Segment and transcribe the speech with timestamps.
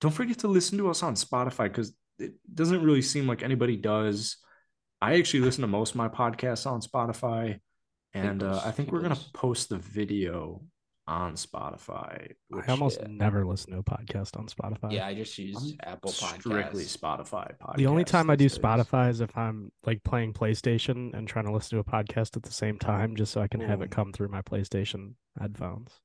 [0.00, 3.76] don't forget to listen to us on Spotify because it doesn't really seem like anybody
[3.76, 4.36] does.
[5.00, 7.60] I actually listen to most of my podcasts on Spotify,
[8.12, 10.62] and uh, I think we're gonna post the video
[11.06, 12.32] on Spotify.
[12.48, 13.08] Which, I almost yeah.
[13.10, 14.92] never listen to a podcast on Spotify.
[14.92, 16.40] Yeah, I just use I'm Apple Podcasts.
[16.40, 17.52] Strictly Spotify.
[17.58, 21.46] Podcasts the only time I do Spotify is if I'm like playing PlayStation and trying
[21.46, 23.66] to listen to a podcast at the same time, just so I can Ooh.
[23.66, 26.00] have it come through my PlayStation headphones.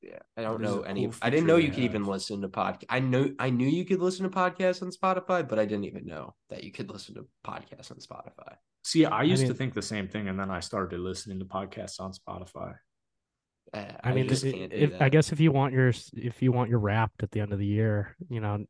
[0.00, 1.10] Yeah, I don't know any.
[1.20, 2.84] I didn't know you could even listen to podcast.
[2.88, 6.06] I know I knew you could listen to podcasts on Spotify, but I didn't even
[6.06, 8.54] know that you could listen to podcasts on Spotify.
[8.84, 11.40] See, I used I mean, to think the same thing, and then I started listening
[11.40, 12.76] to podcasts on Spotify.
[13.74, 16.70] Uh, I, I mean, if, if I guess if you want your if you want
[16.70, 18.64] your wrapped at the end of the year, you know,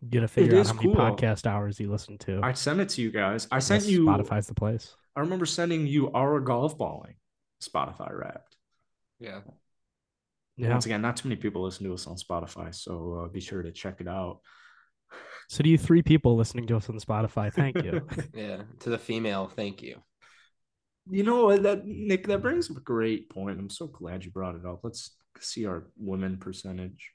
[0.00, 2.40] you gotta figure out how many podcast hours you listen to.
[2.42, 3.46] I sent it to you guys.
[3.50, 4.96] I sent you Spotify's the place.
[5.16, 7.14] I remember sending you our golf balling
[7.62, 8.56] Spotify wrapped.
[9.20, 9.40] Yeah.
[10.56, 10.70] Yeah.
[10.70, 13.62] Once again, not too many people listen to us on Spotify, so uh, be sure
[13.62, 14.40] to check it out.
[15.48, 17.52] So, do you three people listening to us on Spotify?
[17.52, 18.06] Thank you.
[18.34, 20.00] yeah, to the female, thank you.
[21.10, 23.58] You know that Nick, that brings up a great point.
[23.58, 24.80] I'm so glad you brought it up.
[24.82, 27.10] Let's see our women percentage.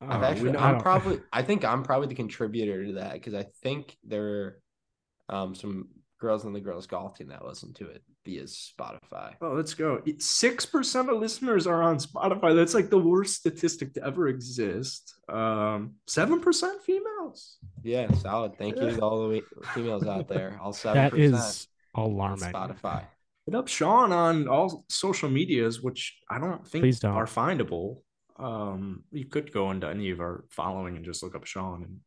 [0.00, 3.46] I've uh, actually, I'm probably, I think I'm probably the contributor to that because I
[3.62, 5.88] think there are um, some
[6.18, 9.34] girls on the girls golf team that listen to it via Spotify.
[9.40, 10.02] Oh, let's go.
[10.18, 12.54] Six percent of listeners are on Spotify.
[12.54, 15.14] That's like the worst statistic to ever exist.
[15.30, 17.56] Um, seven percent females.
[17.82, 18.58] Yeah, solid.
[18.58, 20.58] Thank you to all the females out there.
[20.62, 21.02] All seven.
[21.02, 22.52] That is alarming.
[22.52, 23.04] Spotify.
[23.46, 27.14] Hit up Sean on all social medias, which I don't think Please don't.
[27.14, 28.02] are findable.
[28.36, 32.00] Um, you could go into any of our following and just look up Sean and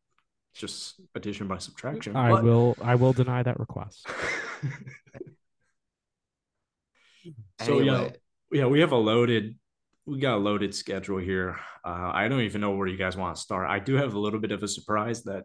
[0.54, 2.14] just addition by subtraction.
[2.14, 2.44] I but...
[2.44, 4.06] will I will deny that request.
[7.60, 8.12] so anyway.
[8.50, 9.56] yeah, yeah, we have a loaded
[10.06, 11.56] we got a loaded schedule here.
[11.84, 13.70] Uh, I don't even know where you guys want to start.
[13.70, 15.44] I do have a little bit of a surprise that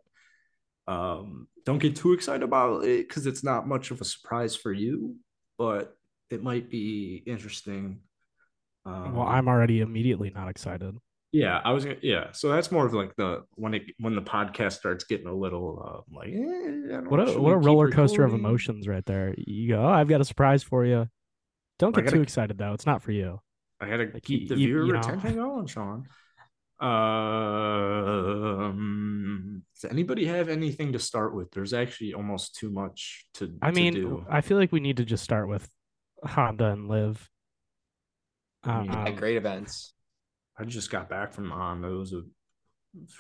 [0.88, 4.72] um, don't get too excited about it because it's not much of a surprise for
[4.72, 5.16] you,
[5.58, 5.96] but
[6.30, 8.00] it might be interesting.
[8.86, 10.96] Um, well, I'm already immediately not excited.
[11.34, 11.98] Yeah, I was gonna.
[12.02, 15.34] Yeah, so that's more of like the when it when the podcast starts getting a
[15.34, 18.36] little uh, like eh, what a what a roller coaster recording?
[18.36, 19.36] of emotions right there.
[19.38, 21.10] You go, oh, I've got a surprise for you.
[21.80, 22.74] Don't get gotta, too excited though.
[22.74, 23.40] It's not for you.
[23.80, 26.08] I gotta like, keep you, the viewer you retention going, Sean.
[26.80, 26.94] Um,
[29.76, 31.52] does anybody have anything to start with?
[31.52, 33.54] There's actually almost too much to.
[33.62, 34.26] I mean, do.
[34.30, 35.68] I feel like we need to just start with
[36.24, 37.30] Honda and LIV.
[38.64, 39.94] Um, yeah, great events.
[40.58, 41.88] I just got back from Honda.
[41.88, 42.24] It was a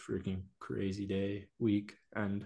[0.10, 2.46] freaking crazy day, week, and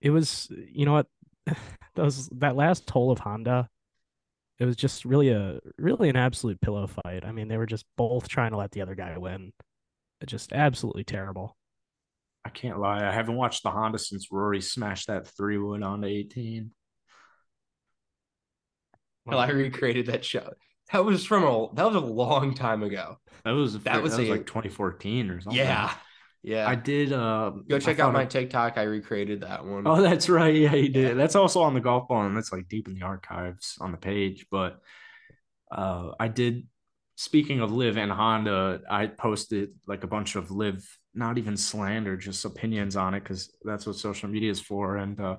[0.00, 0.48] it was.
[0.50, 1.06] You know what?
[1.94, 3.68] Those that last toll of Honda,
[4.58, 7.24] it was just really a really an absolute pillow fight.
[7.24, 9.52] I mean, they were just both trying to let the other guy win.
[10.24, 11.56] Just absolutely terrible.
[12.44, 13.06] I can't lie.
[13.06, 16.70] I haven't watched the Honda since Rory smashed that three wood onto 18.
[19.26, 20.54] Well, I recreated that shot
[20.92, 23.18] That was from a that was a long time ago.
[23.44, 25.58] That was that, that was, was a, like 2014 or something.
[25.58, 25.92] Yeah.
[26.46, 26.68] Yeah.
[26.68, 28.24] I did uh go check out my.
[28.24, 28.78] TikTok.
[28.78, 29.84] I recreated that one.
[29.84, 30.54] Oh, that's right.
[30.54, 31.08] Yeah, you did.
[31.08, 31.14] Yeah.
[31.14, 33.98] That's also on the golf ball and that's like deep in the archives on the
[33.98, 34.46] page.
[34.48, 34.78] But
[35.72, 36.68] uh I did
[37.16, 42.16] speaking of LIV and Honda, I posted like a bunch of LIV, not even slander,
[42.16, 44.98] just opinions on it because that's what social media is for.
[44.98, 45.36] And uh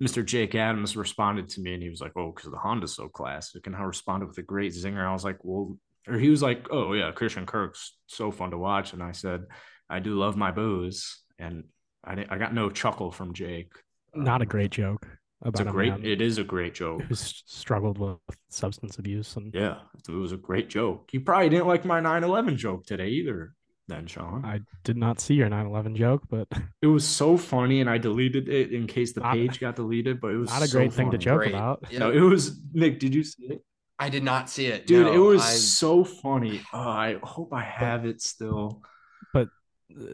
[0.00, 0.24] Mr.
[0.24, 3.66] Jake Adams responded to me and he was like, Oh, because the Honda's so classic.
[3.66, 5.04] And I responded with a great zinger.
[5.04, 5.76] I was like, Well,
[6.06, 8.92] or he was like, Oh, yeah, Christian Kirk's so fun to watch.
[8.92, 9.42] And I said,
[9.88, 11.22] I do love my booze.
[11.38, 11.64] And
[12.04, 13.72] I, I got no chuckle from Jake.
[14.14, 15.06] Not a um, great joke.
[15.42, 17.02] About it's a, a great, it is a great joke.
[17.02, 18.18] Who's struggled with
[18.48, 21.10] substance abuse and yeah, it was a great joke.
[21.12, 23.52] You probably didn't like my 9/11 joke today either
[23.88, 24.44] then, Sean.
[24.44, 26.48] I did not see your 9/11 joke, but
[26.82, 30.20] it was so funny, and I deleted it in case the not, page got deleted.
[30.20, 31.54] But it was not a great so thing to joke great.
[31.54, 31.84] about.
[31.90, 32.00] Yeah.
[32.00, 32.98] No, it was Nick.
[32.98, 33.64] Did you see it?
[33.98, 35.06] I did not see it, dude.
[35.06, 35.50] No, it was I...
[35.50, 36.60] so funny.
[36.72, 38.82] Oh, I hope I have but, it still.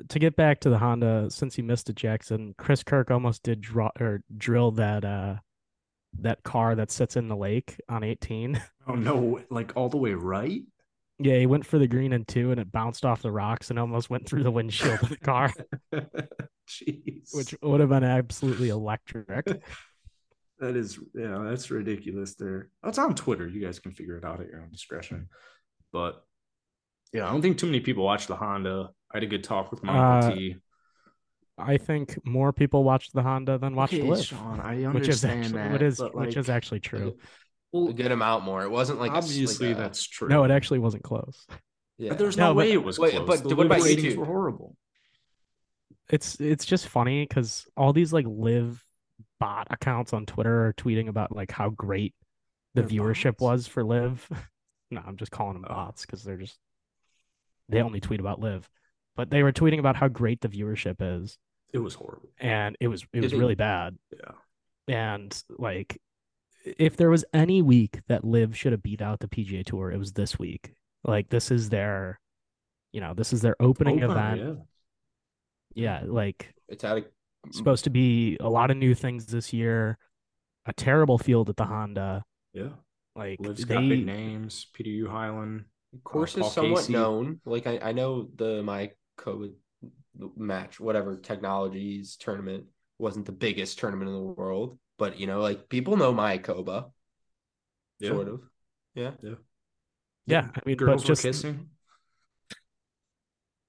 [0.08, 3.60] To get back to the Honda, since he missed it, Jackson, Chris Kirk almost did
[3.60, 5.36] draw or drill that uh
[6.20, 8.60] that car that sits in the lake on 18.
[8.88, 10.62] Oh no, like all the way right?
[11.20, 13.78] Yeah, he went for the green and two, and it bounced off the rocks and
[13.78, 15.52] almost went through the windshield of the car.
[16.68, 17.32] Jeez.
[17.32, 19.46] Which would have been absolutely electric.
[20.58, 22.34] that is, yeah, that's ridiculous.
[22.34, 23.46] There, That's on Twitter.
[23.46, 25.28] You guys can figure it out at your own discretion.
[25.92, 26.24] But
[27.12, 28.90] yeah, I don't think too many people watch the Honda.
[29.12, 30.56] I had a good talk with my uh, T.
[31.58, 34.24] I think more people watched the Honda than watched okay, the LIV.
[34.24, 37.16] Sean, I understand which is actually, that, which is, like, which is actually true
[37.72, 38.62] well, a good amount more.
[38.62, 40.28] It wasn't like obviously like a, that's true.
[40.28, 41.46] No, it actually wasn't close.
[41.98, 43.26] Yeah, but there's no, no way but, it was wait, close.
[43.26, 44.76] But the what about ratings were horrible.
[46.10, 48.84] It's it's just funny because all these like LIV
[49.40, 52.14] bot accounts on Twitter are tweeting about like how great
[52.74, 53.40] the they're viewership bots.
[53.40, 54.28] was for LIV.
[54.90, 56.58] no, I'm just calling them bots because they're just
[57.68, 58.68] they only tweet about LIV,
[59.16, 61.38] but they were tweeting about how great the viewership is.
[61.72, 63.96] It was horrible, and it was it was really bad.
[64.12, 64.32] Yeah,
[64.94, 66.00] and like
[66.64, 69.98] if there was any week that LIV should have beat out the PGA Tour, it
[69.98, 70.74] was this week.
[71.04, 72.20] Like this is their,
[72.92, 74.58] you know, this is their opening Open, event.
[75.74, 76.02] Yeah.
[76.02, 77.04] yeah, like it's out of...
[77.50, 79.98] supposed to be a lot of new things this year.
[80.66, 82.24] A terrible field at the Honda.
[82.52, 82.68] Yeah,
[83.16, 83.74] like LIV's they...
[83.74, 84.66] got big names.
[84.72, 85.64] Peter Uihlein.
[85.94, 86.92] Of course, uh, is somewhat Casey.
[86.92, 87.40] known.
[87.44, 89.52] Like I, I know the my COVID
[90.36, 92.64] match, whatever technologies tournament
[92.98, 96.92] wasn't the biggest tournament in the world but you know, like people know Mayakoba.
[97.98, 98.10] Yeah.
[98.10, 98.40] Sort of.
[98.94, 99.10] Yeah.
[99.20, 99.34] Yeah.
[100.26, 100.48] Yeah.
[100.54, 101.70] I mean, girls but just kissing.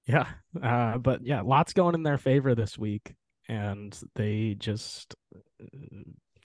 [0.06, 0.26] Yeah.
[0.62, 3.16] Uh, but yeah, lots going in their favor this week.
[3.48, 5.16] And they just,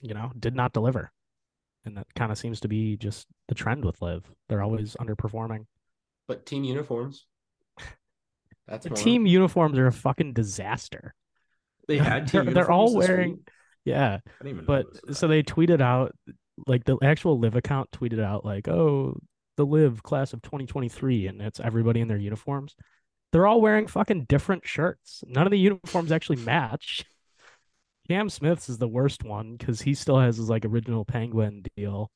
[0.00, 1.12] you know, did not deliver.
[1.90, 4.22] And that kind of seems to be just the trend with LIV.
[4.48, 5.66] They're always underperforming.
[6.28, 7.26] But team uniforms.
[8.68, 11.14] That's team uniforms are a fucking disaster.
[11.88, 13.48] They had they're, they're all wearing week.
[13.84, 14.18] Yeah.
[14.66, 16.14] but so they tweeted out
[16.66, 19.18] like the actual LIV account tweeted out like, "Oh,
[19.56, 22.76] the LIV class of 2023 and it's everybody in their uniforms."
[23.32, 25.24] They're all wearing fucking different shirts.
[25.26, 27.04] None of the uniforms actually match.
[28.10, 32.10] Cam Smith's is the worst one cuz he still has his like original penguin deal.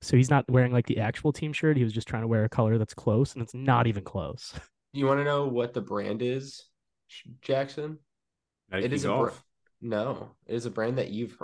[0.00, 1.76] So he's not wearing like the actual team shirt.
[1.76, 4.54] He was just trying to wear a color that's close and it's not even close.
[4.96, 6.66] You want to know what the brand is,
[7.42, 7.98] Jackson?
[8.70, 9.44] Nike it is golf.
[9.82, 11.36] a no, it is a brand that you've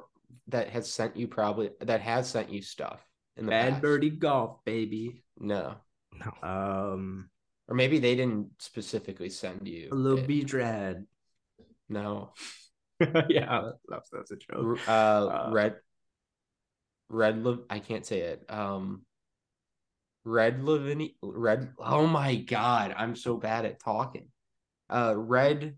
[0.47, 3.04] that has sent you probably that has sent you stuff
[3.37, 3.82] in the Bad past.
[3.82, 5.25] Birdie Golf, baby.
[5.37, 5.75] No,
[6.14, 6.49] no.
[6.49, 7.28] Um,
[7.66, 11.06] or maybe they didn't specifically send you a little B dread.
[11.88, 12.32] No.
[13.28, 14.78] yeah, that's that's a joke.
[14.87, 15.76] Uh, uh red,
[17.09, 17.45] red.
[17.69, 18.45] I can't say it.
[18.49, 19.02] Um,
[20.25, 21.73] red Levini, red.
[21.78, 24.28] Oh my god, I'm so bad at talking.
[24.88, 25.76] Uh, red.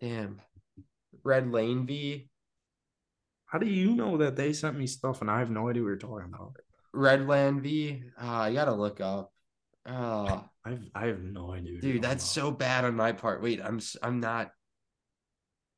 [0.00, 0.40] Damn.
[1.24, 2.28] Red Lane V.
[3.46, 5.88] How do you know that they sent me stuff and I have no idea what
[5.88, 6.56] you're talking about?
[6.94, 8.02] Redland V.
[8.20, 9.32] Uh, I gotta look up.
[9.86, 11.80] Uh, I've I have no idea.
[11.80, 12.42] Dude, that's about.
[12.42, 13.42] so bad on my part.
[13.42, 14.50] Wait, I'm I'm not.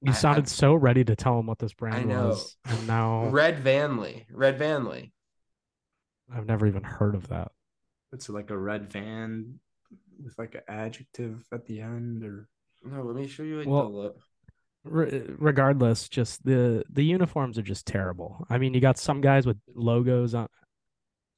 [0.02, 3.62] You sounded I, so ready to tell him what this brand was, and now Red
[3.62, 4.24] Vanley.
[4.32, 5.12] Redvanly.
[6.32, 7.52] I've never even heard of that.
[8.12, 9.60] It's like a red van
[10.22, 12.48] with like an adjective at the end, or
[12.82, 13.02] no.
[13.02, 14.16] Let me show you like well, look
[14.84, 18.46] re- regardless, just the the uniforms are just terrible.
[18.48, 20.48] I mean, you got some guys with logos on.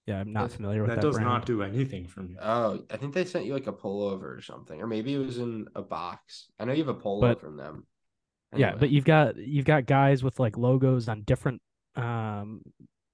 [0.07, 0.97] Yeah, I'm not familiar with that.
[0.97, 1.28] That does brand.
[1.28, 2.37] not do anything for me.
[2.40, 5.38] Oh, I think they sent you like a pullover or something, or maybe it was
[5.38, 6.50] in a box.
[6.59, 7.87] I know you have a polo but, from them.
[8.52, 8.68] Anyway.
[8.68, 11.62] Yeah, but you've got you've got guys with like logos on different
[11.97, 12.62] um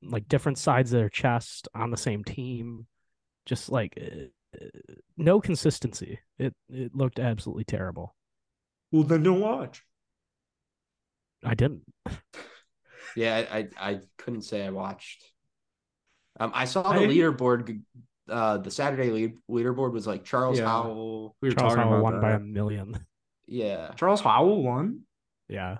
[0.02, 2.86] like different sides of their chest on the same team.
[3.46, 4.64] Just like uh,
[5.16, 6.20] no consistency.
[6.38, 8.14] It it looked absolutely terrible.
[8.90, 9.82] Well, then don't watch.
[11.44, 11.82] I didn't.
[13.16, 15.24] yeah, I I couldn't say I watched.
[16.40, 17.80] Um, I saw the I, leaderboard.
[18.28, 20.66] Uh, the Saturday lead leaderboard was like Charles yeah.
[20.66, 21.36] Howell.
[21.40, 22.22] We were Charles talking Howell about won that.
[22.22, 22.98] by a million.
[23.46, 25.02] Yeah, Charles Howell won.
[25.48, 25.78] Yeah,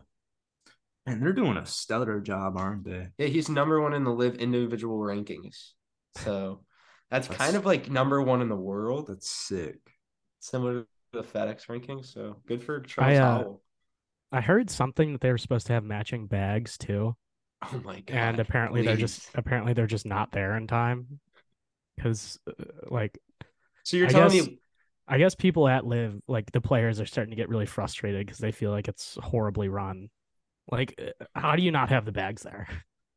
[1.08, 3.08] and they're doing a stellar job, aren't they?
[3.16, 5.70] Yeah, he's number one in the LIV individual rankings.
[6.16, 6.64] So
[7.10, 9.06] that's, that's kind of like number one in the world.
[9.08, 9.78] That's sick.
[10.40, 12.12] Similar to the FedEx rankings.
[12.12, 13.62] So good for Charles I, uh, Howell.
[14.32, 17.16] I heard something that they were supposed to have matching bags too.
[17.62, 18.14] Oh my god!
[18.14, 18.86] And apparently please.
[18.86, 21.20] they're just apparently they're just not there in time
[21.96, 23.18] because uh, like.
[23.82, 24.60] So you're I telling guess, me.
[25.08, 28.38] I guess people at LIV, like the players are starting to get really frustrated because
[28.38, 30.10] they feel like it's horribly run
[30.70, 32.68] like, uh, how do you not have the bags there?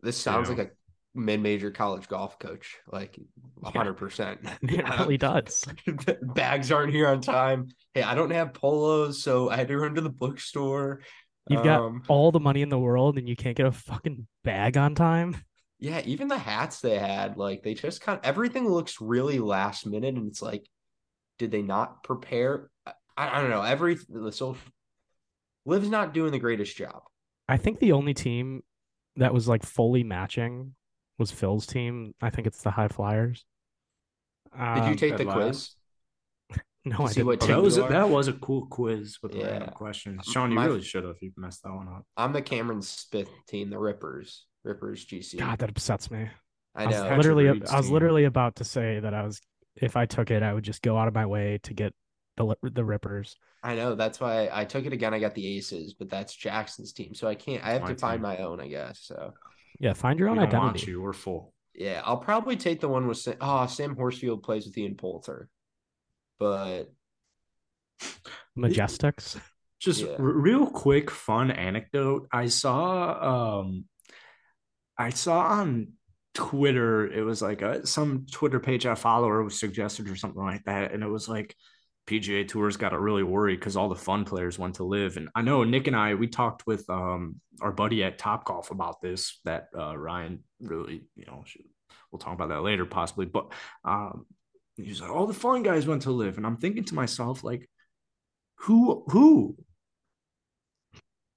[0.01, 0.69] This sounds like a
[1.13, 3.19] mid-major college golf coach, like
[3.63, 4.39] hundred percent.
[4.63, 5.65] It really does.
[6.21, 7.67] bags aren't here on time.
[7.93, 11.01] Hey, I don't have polos, so I had to run to the bookstore.
[11.50, 14.27] You've got um, all the money in the world, and you can't get a fucking
[14.43, 15.38] bag on time.
[15.83, 19.88] Yeah, even the hats they had, like they just kind of everything looks really last
[19.88, 20.63] minute, and it's like,
[21.41, 22.69] did they not prepare?
[22.86, 23.63] I, I don't know.
[23.63, 24.57] Every the social
[25.65, 27.01] LIV's not doing the greatest job.
[27.50, 28.62] I think the only team
[29.15, 30.75] that was like fully matching
[31.17, 32.13] was Phil's team.
[32.21, 33.43] I think it's the High Flyers.
[34.53, 35.71] Did you um, take the quiz?
[36.86, 37.25] no, I didn't.
[37.25, 39.48] What that was a, that was a cool quiz with yeah.
[39.48, 40.24] random questions.
[40.27, 41.15] Sean, you My, really should have.
[41.21, 42.05] You messed that one up.
[42.17, 44.45] I'm the Cameron Smith team, the Rippers.
[44.63, 45.39] Rippers GC.
[45.39, 46.29] God, that upsets me.
[46.75, 47.03] I know.
[47.03, 49.41] I was literally, I was literally about to say that I was,
[49.75, 51.93] if I took it, I would just go out of my way to get
[52.37, 53.35] the the Rippers.
[53.63, 55.13] I know that's why I took it again.
[55.13, 57.63] I got the Aces, but that's Jackson's team, so I can't.
[57.63, 59.01] I have my to find my own, I guess.
[59.03, 59.33] So
[59.79, 60.65] yeah, find your own we identity.
[60.65, 61.01] Want you.
[61.01, 61.53] We're full.
[61.73, 65.47] Yeah, I'll probably take the one with Sam, oh Sam Horsfield plays with Ian Poulter,
[66.39, 66.91] but
[68.57, 69.39] Majestics.
[69.79, 70.15] Just yeah.
[70.19, 72.27] r- real quick, fun anecdote.
[72.31, 73.85] I saw, um,
[74.97, 75.93] I saw on
[76.33, 77.11] Twitter.
[77.11, 80.93] It was like a, some Twitter page I follower was suggested or something like that,
[80.93, 81.55] and it was like
[82.07, 85.17] PGA Tour's got to really worry because all the fun players went to LIV.
[85.17, 88.71] And I know Nick and I we talked with um, our buddy at Top Golf
[88.71, 89.39] about this.
[89.45, 91.63] That uh, Ryan really, you know, should,
[92.11, 93.25] we'll talk about that later possibly.
[93.25, 93.51] But
[93.83, 94.25] um,
[94.77, 97.69] was like, all the fun guys went to LIV, and I'm thinking to myself, like,
[98.55, 99.57] who, who?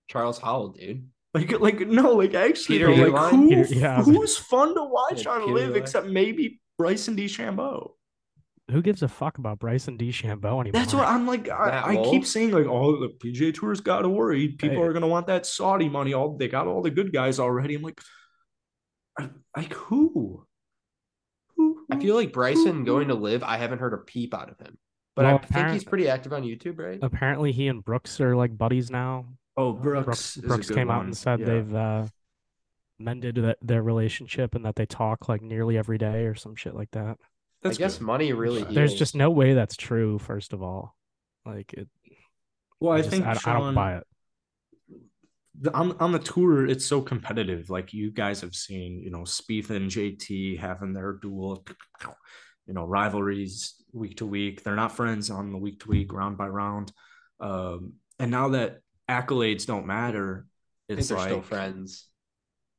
[0.09, 1.09] Charles Howell, dude.
[1.35, 5.33] Like, like no, like actually, Peter like who, Peter, yeah, who's fun to watch yeah,
[5.33, 7.91] on Peter LIV except maybe Bryson DeChambeau?
[8.71, 10.73] who gives a fuck about Bryson DeChambeau anymore?
[10.73, 11.51] That's what I'm like.
[11.51, 14.49] I, I keep saying like, oh, the PGA Tour's got to worry.
[14.49, 14.83] People hey.
[14.83, 16.15] are gonna want that Saudi money.
[16.15, 17.75] All they got all the good guys already.
[17.75, 18.01] I'm like,
[19.57, 20.47] like who?
[21.57, 21.87] who?
[21.91, 22.85] I feel like Bryson who?
[22.85, 23.43] going to LIV.
[23.43, 24.79] I haven't heard a peep out of him,
[25.15, 26.99] but well, I think he's pretty active on YouTube, right?
[27.03, 29.27] Apparently, he and Brooks are like buddies now.
[29.57, 30.05] Oh, Brooks.
[30.05, 30.97] Brooks, Brooks came one.
[30.97, 31.47] out and said yeah.
[31.47, 32.07] they've uh,
[32.99, 36.75] mended that, their relationship and that they talk like nearly every day or some shit
[36.75, 37.19] like that.
[37.63, 38.05] That's I guess good.
[38.05, 38.63] money really.
[38.65, 40.19] There's just no way that's true.
[40.19, 40.97] First of all,
[41.47, 41.89] like it.
[42.81, 44.07] Well, I, I just, think I, Sean, I don't buy it.
[45.61, 47.71] The, on on the tour, it's so competitive.
[47.71, 51.65] Like you guys have seen, you know, Spieth and JT having their duel,
[52.67, 54.63] you know, rivalries week to week.
[54.63, 56.93] They're not friends on the week to week, round by round.
[57.41, 60.47] Um, and now that accolades don't matter,
[60.89, 62.09] it's like still friends.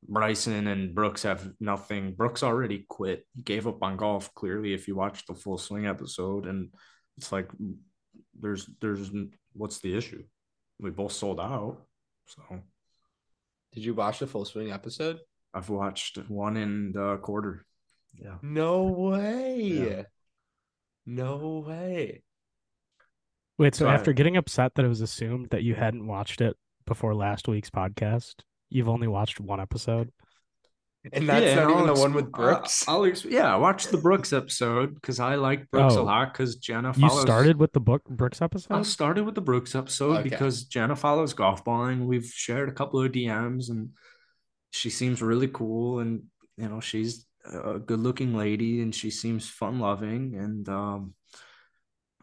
[0.07, 2.13] Bryson and Brooks have nothing.
[2.13, 3.25] Brooks already quit.
[3.35, 4.33] He gave up on golf.
[4.35, 6.69] Clearly, if you watch the full swing episode, and
[7.17, 7.49] it's like
[8.39, 9.09] there's there's
[9.53, 10.23] what's the issue?
[10.79, 11.81] We both sold out.
[12.27, 12.41] So,
[13.73, 15.19] did you watch the full swing episode?
[15.53, 17.65] I've watched one in the quarter.
[18.13, 18.35] Yeah.
[18.41, 19.61] No way.
[19.61, 20.03] Yeah.
[21.05, 22.23] No way.
[23.57, 26.41] Wait, so, so after I, getting upset that it was assumed that you hadn't watched
[26.41, 28.35] it before last week's podcast,
[28.69, 30.11] You've only watched one episode.
[31.13, 32.87] And that's yeah, not even the one with Brooks.
[32.87, 36.33] Uh, I'll yeah, I watched the Brooks episode because I like Brooks oh, a lot
[36.33, 37.13] because Jena follows.
[37.13, 38.73] You started with the book Brooks episode.
[38.73, 40.29] I started with the Brooks episode okay.
[40.29, 42.07] because Jena follows golf balling.
[42.07, 43.89] We've shared a couple of DMs and
[44.71, 46.23] she seems really cool and
[46.57, 51.13] you know she's a good looking lady and she seems fun loving and um,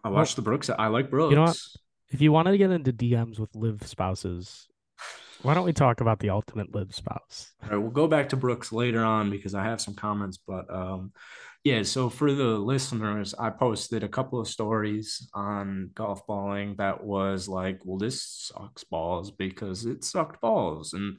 [0.04, 0.70] I watched well, the Brooks.
[0.70, 1.30] I like Brooks.
[1.30, 1.58] You know what?
[2.10, 4.68] If you wanted to get into DMs with LIV spouses,
[5.42, 7.52] why don't we talk about the ultimate LIV spouse?
[7.62, 10.72] All right, we'll go back to Brooks later on because I have some comments, but
[10.72, 11.12] um,
[11.64, 11.82] yeah.
[11.82, 17.48] So for the listeners, I posted a couple of stories on golf balling that was
[17.48, 21.18] like, well, this sucks balls because it sucked balls, and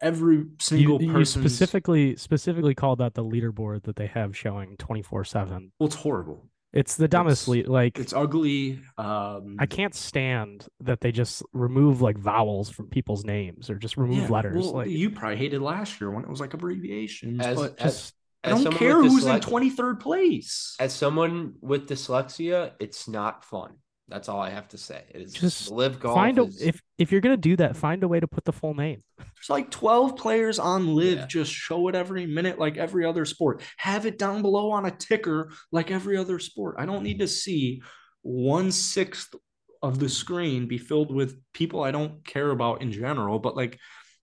[0.00, 5.72] every single person specifically specifically called out the leaderboard that they have showing 24 7
[5.78, 10.66] well it's horrible it's the dumbest It's- le- like it's ugly um i can't stand
[10.80, 14.74] that they just remove like vowels from people's names or just remove yeah, letters well,
[14.74, 18.14] like you probably hated last year when it was like abbreviations As but as, just
[18.44, 23.74] i don't care with who's in 23rd place as someone with dyslexia, it's not fun.
[24.08, 25.02] That's all I have to say.
[25.10, 26.14] It is Just LIV golf.
[26.14, 28.52] find a is- if if you're gonna do that find a way to put the
[28.52, 31.18] full name There's like 12 players on LIV.
[31.18, 31.26] Yeah.
[31.26, 33.62] Just show it every minute, like every other sport.
[33.78, 36.76] Have it down below on a ticker, like every other sport.
[36.78, 37.82] I don't need to see
[38.22, 39.34] one sixth
[39.82, 43.38] of the screen be filled with people I don't care about in general.
[43.38, 43.78] But, like,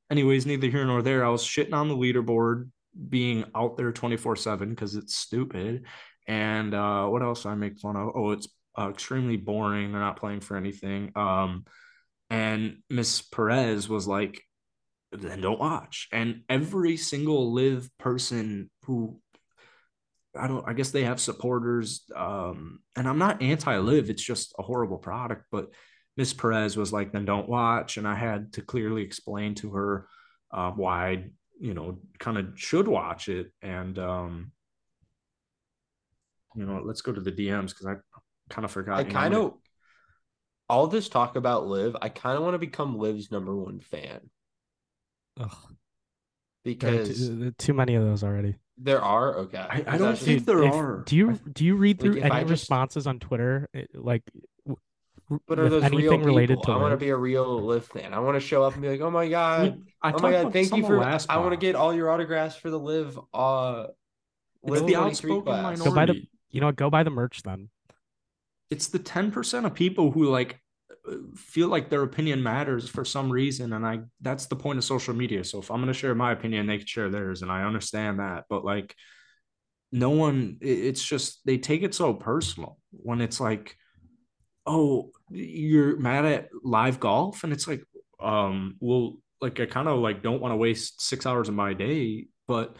[0.09, 1.23] anyways, neither here nor there.
[1.23, 2.69] I was shitting on the leaderboard
[3.09, 5.85] being out there 24 7 because it's stupid.
[6.27, 8.09] And uh, what else I make fun of?
[8.15, 9.91] Oh, it's uh, extremely boring.
[9.91, 11.11] They're not playing for anything.
[11.15, 11.65] Um,
[12.29, 14.41] and Miss Perez was like,
[15.11, 16.07] then don't watch.
[16.11, 19.19] And every single LIV person who
[20.35, 22.05] I don't I guess they have supporters.
[22.15, 25.45] Um, and I'm not anti-LIV, it's just a horrible product.
[25.51, 25.67] But
[26.17, 27.97] Miss Perez was like, then don't watch.
[27.97, 30.07] And I had to clearly explain to her
[30.51, 31.25] uh, why I,
[31.59, 33.51] you know, kind of should watch it.
[33.61, 34.51] And um,
[36.55, 37.95] you know, let's go to the DMs because I
[38.53, 38.99] kind of forgot.
[38.99, 39.53] I kind of
[40.69, 41.95] all this talk about LIV.
[42.01, 44.29] I kind of want to become Liv's number one fan
[45.39, 45.55] Ugh,
[46.63, 49.57] because too, too many of those already there are okay.
[49.57, 51.03] I- I don't think just- there if- are.
[51.05, 54.23] do you do you read through if any just- responses on twitter like
[54.65, 54.77] w-
[55.29, 56.25] w- But are with those real anything people?
[56.25, 58.13] related to I want to be a real Liv fan.
[58.13, 60.19] I want to show up and be like, oh my I, god, mean, I oh
[60.19, 60.97] my god, thank you for.
[60.97, 63.19] last I want to get all your autographs for the LIV.
[63.33, 63.87] Uh,
[64.65, 65.81] It's the outspoken class.
[65.81, 67.69] Go buy the- you know what go buy the merch then
[68.73, 70.59] it's the 10% of people who like
[71.35, 75.13] feel like their opinion matters for some reason and i that's the point of social
[75.13, 75.43] media.
[75.43, 78.19] So if i'm going to share my opinion they can share theirs and i understand
[78.19, 78.45] that.
[78.49, 78.95] But like
[79.91, 83.75] no one it's just they take it so personal when it's like
[84.65, 87.43] oh you're mad at LIV golf?
[87.43, 87.83] And it's like
[88.21, 91.73] um well like i kind of like don't want to waste six hours of my
[91.73, 92.77] day but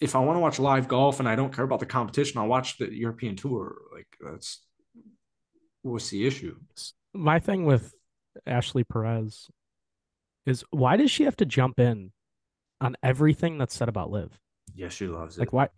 [0.00, 2.48] if i want to watch LIV golf and i don't care about the competition i'll
[2.56, 3.76] watch the european tour.
[3.94, 4.48] Like that's
[5.84, 6.56] what's the issue
[7.12, 7.94] my thing with
[8.46, 9.48] Ashley Perez
[10.46, 12.10] is why does she have to jump in
[12.80, 14.38] on everything that's said about Liv?
[14.74, 15.68] yeah she loves it Like why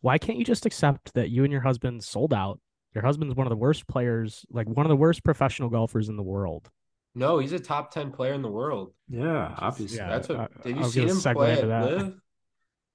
[0.00, 2.60] why can't you just accept that you and your husband sold out?
[2.94, 6.16] Your husband's one of the worst players, like one of the worst professional golfers in
[6.16, 6.70] the world.
[7.14, 8.92] no, he's a top ten player in the world.
[9.08, 10.38] yeah obviously Yeah, That's what.
[10.40, 11.84] I- did you I'll see him play at that.
[11.90, 12.20] Live?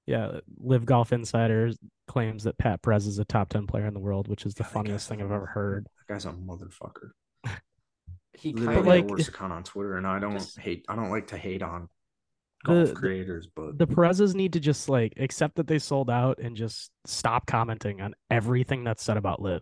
[0.09, 1.71] Yeah, LIV Golf Insider
[2.07, 4.63] claims that Pat Perez is a top 10 player in the world, which is the
[4.63, 5.85] Yeah, that funniest thing I've ever heard.
[6.07, 7.11] that guy's a motherfucker
[8.33, 10.85] He Literally kind of like- the worst account on Twitter, and I don't Just- hate.
[10.89, 11.89] I don't like to hate on
[12.65, 16.39] golf the- creators, but The Perez's need to just like accept that they sold out
[16.39, 19.61] and just stop commenting on everything that's said about LIV.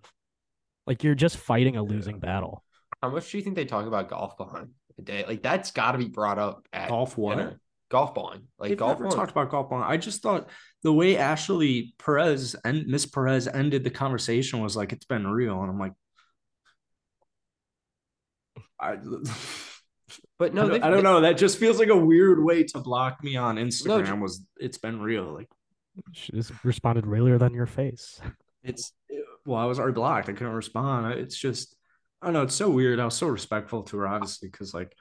[0.85, 2.63] Like you're just fighting a losing battle.
[3.03, 5.25] How much do you think they talk about golf behind a day?
[5.27, 7.35] Like that's got to be brought up at golf what?
[7.37, 7.59] dinner.
[7.89, 9.17] Golf balling, like They've golf never balling.
[9.17, 9.81] talked about golf ball.
[9.81, 10.49] I just thought
[10.83, 15.61] the way Ashley Perez and Miss Perez ended the conversation was like it's been real,
[15.61, 15.93] and I'm like,
[18.79, 18.97] I,
[20.39, 21.21] but no, I, don't, I don't know.
[21.21, 24.05] That just feels like a weird way to block me on Instagram.
[24.05, 25.33] ju- was it's been real?
[25.33, 25.47] Like
[26.11, 28.19] She just responded realer than your face.
[28.63, 28.93] it's
[29.45, 30.29] well, I was already blocked.
[30.29, 31.13] I couldn't respond.
[31.19, 31.75] It's just
[32.21, 32.43] I don't know.
[32.43, 32.99] It's so weird.
[32.99, 34.91] I was so respectful to her, obviously, because like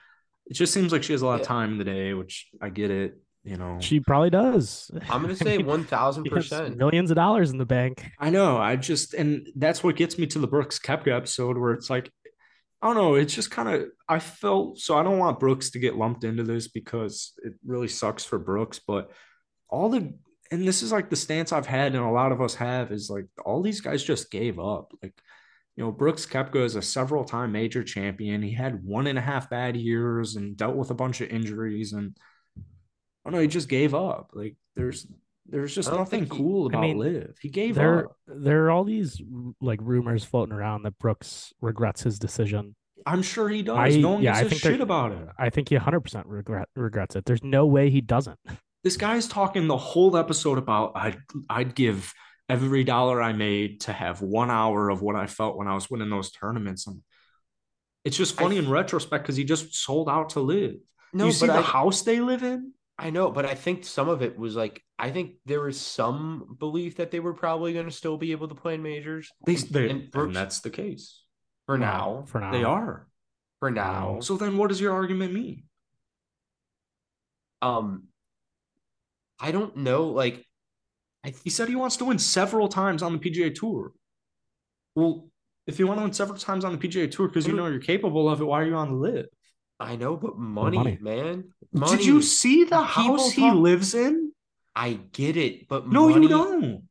[0.46, 2.68] it just seems like she has a lot of time in the day, which I
[2.68, 3.18] get it.
[3.44, 4.90] You know, She probably does.
[5.08, 8.04] I'm gonna say one thousand percent, Millions of dollars in the bank.
[8.18, 8.56] I know.
[8.56, 12.10] I just and that's what gets me to the Brooks Koepka episode where it's like
[12.82, 13.14] I don't know.
[13.14, 16.42] It's just kind of I felt so I don't want Brooks to get lumped into
[16.42, 19.10] this because it really sucks for Brooks, but
[19.68, 20.12] all the
[20.50, 23.08] and this is like the stance I've had and a lot of us have is
[23.10, 24.92] like all these guys just gave up.
[25.02, 25.14] Like,
[25.76, 28.42] you know, Brooks Koepka is a several time major champion.
[28.42, 31.92] He had one and a half bad years and dealt with a bunch of injuries
[31.92, 32.16] and
[32.56, 32.60] I
[33.30, 34.30] don't know, he just gave up.
[34.32, 35.06] Like there's
[35.48, 37.36] there's just I nothing he- cool I about mean, LIV.
[37.40, 38.16] He gave There, up.
[38.26, 39.20] there are all these
[39.60, 42.74] like rumors floating around that Brooks regrets his decision.
[43.04, 43.76] I'm sure he does.
[43.96, 45.28] I- no one yeah, I gives a think there- shit about it.
[45.38, 47.24] I think he 100% regret regrets it.
[47.26, 48.38] There's no way he doesn't.
[48.82, 51.18] This guy's talking the whole episode about I'd
[51.50, 52.12] I'd give
[52.48, 55.90] every dollar I made to have one hour of what I felt when I was
[55.90, 56.86] winning those tournaments.
[56.86, 57.02] And
[58.04, 60.76] it's just I funny in retrospect because he just sold out to LIV.
[61.12, 62.72] No, you see but the I, house they live in?
[62.98, 66.56] I know, but I think some of it was like I think there was some
[66.58, 69.30] belief that they were probably going to still be able to play in majors.
[69.44, 71.22] They, And- they and Brooks- and that's the case.
[71.66, 72.24] for No, now.
[72.26, 72.52] For now.
[72.52, 73.06] They are.
[73.58, 74.20] For now.
[74.20, 75.64] So then what does your argument mean?
[77.62, 78.04] Um,
[79.40, 80.08] I don't know.
[80.08, 80.45] Like,
[81.42, 83.92] he said he wants to win several times on the PGA Tour.
[84.94, 85.28] Well,
[85.66, 87.62] if you want to win several times on the PGA Tour because you mm-hmm.
[87.62, 89.26] know you're capable of it, why are you on the LIV?
[89.78, 90.98] I know, but money, money.
[91.00, 91.52] man.
[91.72, 91.96] Money.
[91.96, 94.32] Did you see the house he lives in?
[94.74, 96.22] I get it, but no, money...
[96.22, 96.88] you don't.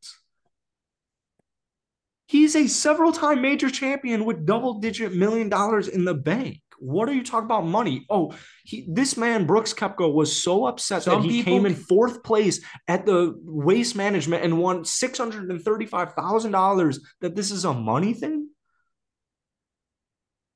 [2.27, 6.61] He's a several time major champion with double digit million dollars in the bank.
[6.79, 8.05] What are you talking about money?
[8.09, 8.33] Oh,
[8.63, 12.61] he, this man Brooks Koepka was so upset Some that he came in fourth place
[12.88, 16.99] at the waste management and won six hundred and thirty five thousand dollars.
[17.21, 18.49] That this is a money thing.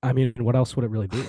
[0.02, 1.24] I mean, what else would it really be?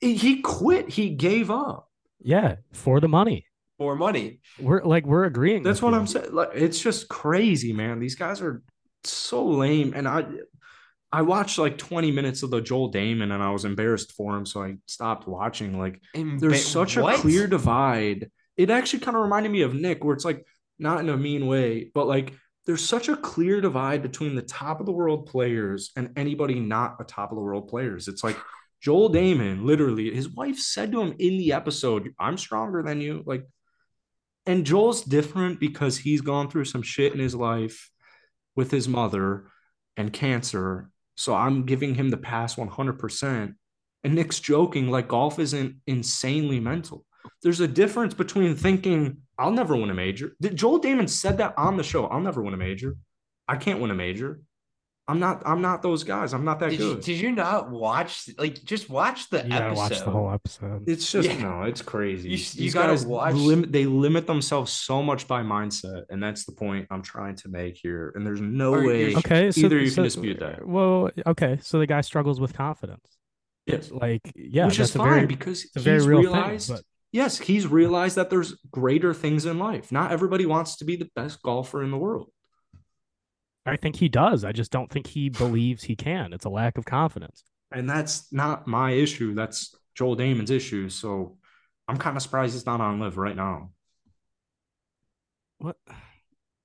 [0.00, 0.88] he quit.
[0.88, 1.88] He gave up.
[2.20, 3.46] Yeah, for the money.
[3.78, 4.40] For money.
[4.58, 5.62] We're like we're agreeing.
[5.62, 5.98] That's what you.
[5.98, 6.32] I'm saying.
[6.32, 8.00] Like it's just crazy, man.
[8.00, 8.62] These guys are
[9.04, 9.92] so lame.
[9.94, 10.24] And I
[11.16, 14.44] I watched like 20 minutes of the Joel Dahmen and I was embarrassed for him.
[14.44, 15.78] So I stopped watching.
[15.78, 17.14] Like Emba- there's such what?
[17.14, 18.30] a clear divide.
[18.58, 20.44] It actually kind of reminded me of Nick, where it's like
[20.78, 22.34] not in a mean way, but like
[22.66, 26.96] there's such a clear divide between the top of the world players and anybody not
[27.00, 28.08] a top of the world players.
[28.08, 28.36] It's like
[28.82, 33.22] Joel Dahmen, literally, his wife said to him in the episode, I'm stronger than you.
[33.24, 33.46] Like,
[34.44, 37.90] and Joel's different because he's gone through some shit in his life
[38.54, 39.46] with his mother
[39.96, 40.90] and cancer.
[41.16, 43.54] So I'm giving him the pass 100%.
[44.04, 47.04] And Nick's joking like golf isn't insanely mental.
[47.42, 50.36] There's a difference between thinking, I'll never win a major.
[50.40, 52.06] Joel Dahmen said that on the show.
[52.06, 52.96] I'll never win a major.
[53.48, 54.40] I can't win a major.
[55.08, 55.42] I'm not.
[55.46, 56.34] I'm not those guys.
[56.34, 56.96] I'm not that did good.
[56.96, 58.28] You, did you not watch?
[58.38, 59.76] Like, just watch the you episode.
[59.76, 60.88] Watch the whole episode.
[60.88, 61.42] It's just yeah.
[61.42, 61.62] no.
[61.62, 62.30] It's crazy.
[62.30, 63.34] You, you gotta guys watch.
[63.34, 67.48] Limit, they limit themselves so much by mindset, and that's the point I'm trying to
[67.48, 68.12] make here.
[68.16, 69.14] And there's no Are way.
[69.14, 70.66] Okay, so, either you so, can dispute that.
[70.66, 71.58] Well, okay.
[71.62, 73.06] So the guy struggles with confidence.
[73.66, 73.90] Yes.
[73.92, 76.68] Like, yeah, which is fine very, because he's very real realized.
[76.68, 76.84] Thing, but...
[77.12, 79.90] Yes, he's realized that there's greater things in life.
[79.90, 82.30] Not everybody wants to be the best golfer in the world.
[83.66, 84.44] I think he does.
[84.44, 86.32] I just don't think he believes he can.
[86.32, 87.42] It's a lack of confidence.
[87.72, 89.34] And that's not my issue.
[89.34, 90.88] That's Joel Dahmen's issue.
[90.88, 91.38] So
[91.88, 93.70] I'm kind of surprised he's not on LIV right now.
[95.58, 95.76] What?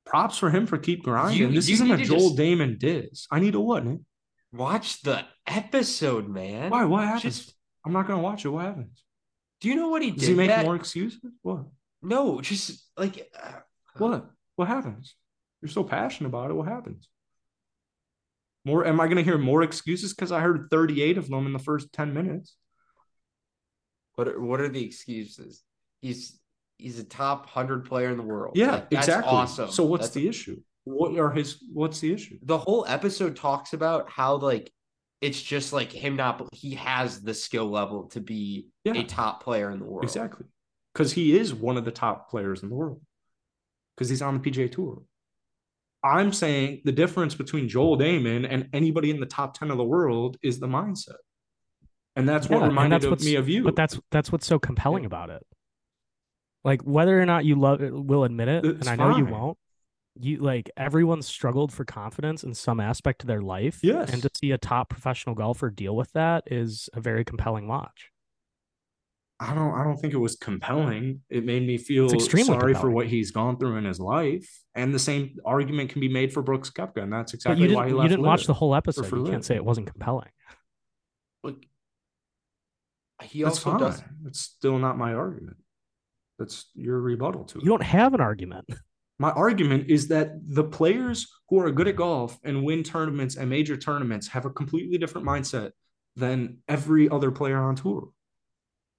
[0.06, 1.40] Props for him for keep grinding.
[1.40, 2.38] You, this you isn't a Joel just...
[2.38, 3.28] Dahmen diss.
[3.32, 4.00] I need a what, Nick?
[4.52, 6.70] Watch the episode, man.
[6.70, 6.84] Why?
[6.86, 7.22] What happens?
[7.22, 7.54] Just...
[7.86, 8.50] I'm not gonna watch it.
[8.50, 9.04] What happens?
[9.62, 10.20] Do you know what he Does did?
[10.20, 10.66] Does he make that...
[10.66, 11.22] more excuses?
[11.42, 11.66] What?
[12.02, 13.60] No, just like uh...
[13.98, 14.30] what?
[14.56, 15.16] What happens?
[15.62, 16.56] You're so passionate about it.
[16.56, 17.08] What happens?
[18.66, 18.86] More?
[18.86, 20.14] Am I going to hear more excuses?
[20.14, 22.56] Because I heard 38 of them in the first 10 minutes.
[24.16, 25.64] What are, what are the excuses?
[26.02, 26.40] He's
[26.78, 28.56] he's a top hundred player in the world.
[28.56, 29.32] Yeah, like, exactly.
[29.32, 29.72] Awesome.
[29.72, 30.62] So what's that's the a, issue?
[30.84, 31.64] What are his?
[31.72, 32.38] What's the issue?
[32.44, 34.72] The whole episode talks about how like
[35.22, 36.48] it's just like him not.
[36.54, 38.94] He has the skill level to be yeah.
[38.94, 40.04] a top player in the world.
[40.04, 40.46] Exactly,
[40.94, 43.02] because he is one of the top players in the world.
[43.96, 45.04] Because he's on the PGA Tour.
[46.04, 49.84] I'm saying the difference between Joel Dahmen and anybody in the top 10 of the
[49.84, 51.16] world is the mindset.
[52.16, 53.64] And that's yeah, what reminded that's me of you.
[53.64, 55.46] But that's that's what's so compelling about it.
[56.64, 59.26] Like whether or not you love it, will admit it, it's and I know fine.
[59.26, 59.58] you won't.
[60.20, 63.80] You like everyone's struggled for confidence in some aspect of their life.
[63.82, 64.12] Yes.
[64.12, 68.11] And to see a top professional golfer deal with that is a very compelling watch.
[69.42, 71.22] I don't I don't think it was compelling.
[71.28, 72.76] It made me feel sorry compelling.
[72.76, 74.48] for what he's gone through in his life.
[74.76, 77.94] And the same argument can be made for Brooks Koepka, and that's exactly why he
[77.94, 78.04] left.
[78.04, 79.12] You didn't watch the whole episode.
[79.12, 80.30] You can't say it wasn't compelling.
[81.44, 81.66] Look,
[83.24, 83.80] he that's also fine.
[83.80, 84.04] does.
[84.28, 85.58] It's still not my argument.
[86.38, 87.64] That's your rebuttal to it.
[87.64, 88.70] You don't have an argument.
[89.18, 93.50] My argument is that the players who are good at golf and win tournaments and
[93.50, 95.72] major tournaments have a completely different mindset
[96.16, 98.10] than every other player on tour.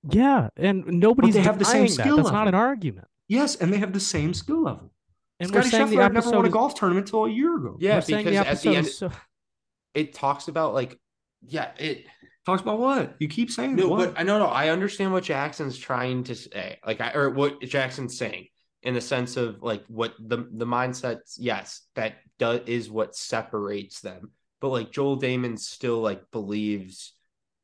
[0.08, 2.16] Yeah, and nobody's they have the same skill.
[2.16, 2.22] That.
[2.24, 3.06] That's not an argument.
[3.28, 4.92] Yes, and they have the same skill level.
[5.38, 7.76] And Scotty Scheffler I've never won a golf tournament until a year ago.
[7.80, 9.10] Yeah, because the at the end, so...
[9.94, 10.98] it talks about like,
[11.42, 12.06] yeah, it
[12.46, 13.76] talks about what you keep saying.
[13.76, 14.14] No, what?
[14.14, 17.60] but I know, no, I understand what Jackson's trying to say, like, I or what
[17.60, 18.48] Jackson's saying
[18.82, 21.36] in the sense of like what the the mindsets.
[21.38, 24.32] Yes, that does is what separates them.
[24.60, 27.14] But like Joel Dahmen still like believes,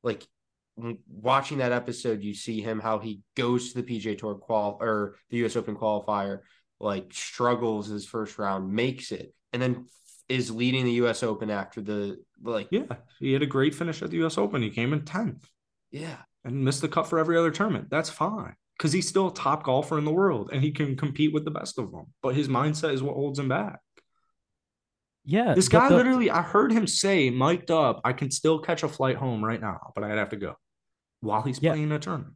[0.02, 0.26] like
[1.08, 5.16] watching that episode, you see him how he goes to the PJ Tour qual or
[5.30, 6.40] the US Open qualifier,
[6.80, 9.86] like struggles his first round, makes it, and then
[10.28, 12.84] is leading the US Open after the like Yeah,
[13.18, 14.62] he had a great finish at the US Open.
[14.62, 15.42] He came in 10th.
[15.90, 16.16] Yeah.
[16.44, 17.88] And missed the cut for every other tournament.
[17.90, 18.54] That's fine.
[18.76, 21.50] Because he's still a top golfer in the world and he can compete with the
[21.50, 22.06] best of them.
[22.22, 23.80] But his mindset is what holds him back.
[25.24, 25.54] Yeah.
[25.54, 25.96] This guy the...
[25.96, 29.60] literally, I heard him say, mic'd up, I can still catch a flight home right
[29.60, 30.54] now, but I'd have to go
[31.20, 31.72] while he's yeah.
[31.72, 32.34] playing a tournament.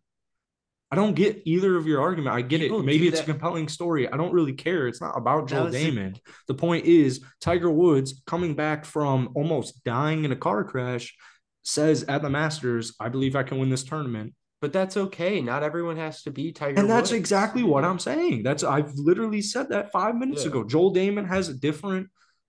[0.91, 2.37] I don't get either of your argument.
[2.37, 2.71] I get it.
[2.71, 3.27] Maybe it's that.
[3.27, 4.13] a compelling story.
[4.13, 4.87] I don't really care.
[4.87, 6.19] It's not about Joel Dahmen.
[6.49, 11.15] The point is Tiger Woods coming back from almost dying in a car crash
[11.63, 14.35] says at the Masters, I believe I can win this tournament.
[14.61, 15.41] But that's okay.
[15.41, 16.79] Not everyone has to be Tiger.
[16.79, 17.19] And that's Woods.
[17.19, 18.43] exactly what I'm saying.
[18.43, 20.51] That's I've literally said that five minutes yeah.
[20.51, 20.63] ago.
[20.63, 22.09] Joel Dahmen has a different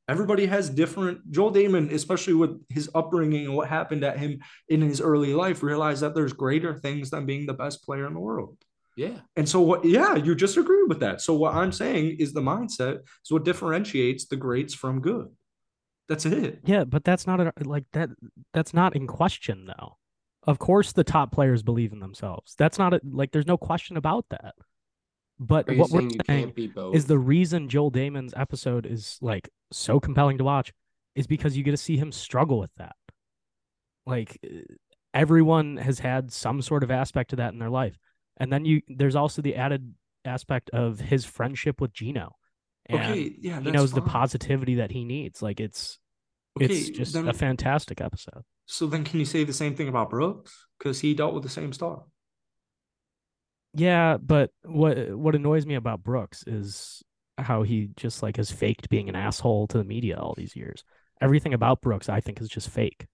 [0.10, 1.32] Everybody has different.
[1.32, 5.64] Joel Dahmen especially with his upbringing and what happened at him in his early life,
[5.64, 8.58] realized that there's greater things than being the best player in the world.
[8.96, 9.20] Yeah.
[9.36, 11.22] And so what yeah, you just agree with that.
[11.22, 15.30] So what I'm saying is the mindset is what differentiates the greats from good.
[16.10, 16.60] That's it.
[16.66, 18.10] Yeah, but that's not a, like that
[18.54, 19.98] that's not in question though.
[20.46, 22.56] Of course the top players believe in themselves.
[22.58, 24.54] That's not a, like there's no question about that.
[25.40, 26.54] But what we're saying
[26.94, 30.72] is the reason Joel Dahmen's episode is like so compelling to watch
[31.16, 32.96] is because you get to see him struggle with that.
[34.06, 34.62] Like eh,
[35.14, 37.98] everyone has had some sort of aspect to that in their life.
[38.38, 39.94] And then you there's also the added
[40.26, 42.36] aspect of his friendship with Geno.
[42.86, 44.04] And okay, yeah, he knows fine.
[44.04, 45.42] the positivity that he needs.
[45.42, 46.00] Like it's
[46.62, 48.44] okay, it's just then, a fantastic episode.
[48.66, 50.68] So then can you say the same thing about Brooks?
[50.78, 52.04] Because he dealt with the same stuff.
[53.74, 57.02] Yeah, but what what annoys me about Brooks is
[57.38, 60.84] how he just like has faked being an asshole to the media all these years.
[61.22, 63.08] Everything about Brooks, I think, is just fake.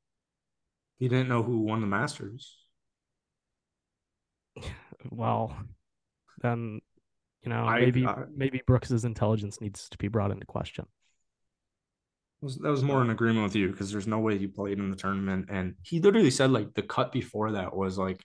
[0.97, 2.57] He didn't know who won the Masters.
[5.09, 5.55] Well,
[6.41, 6.81] then
[7.41, 10.87] you know I, maybe I, maybe Brooks's intelligence needs to be brought into question.
[12.41, 14.97] That was more in agreement with you because there's no way he played in the
[14.97, 18.21] tournament, and he literally said like the cut before that was like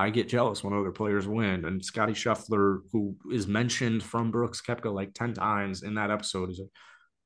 [0.00, 1.66] I get jealous when other players win.
[1.66, 6.50] And Scotty Scheffler, who is mentioned from Brooks Koepka like 10 times in that episode,
[6.50, 6.70] is like,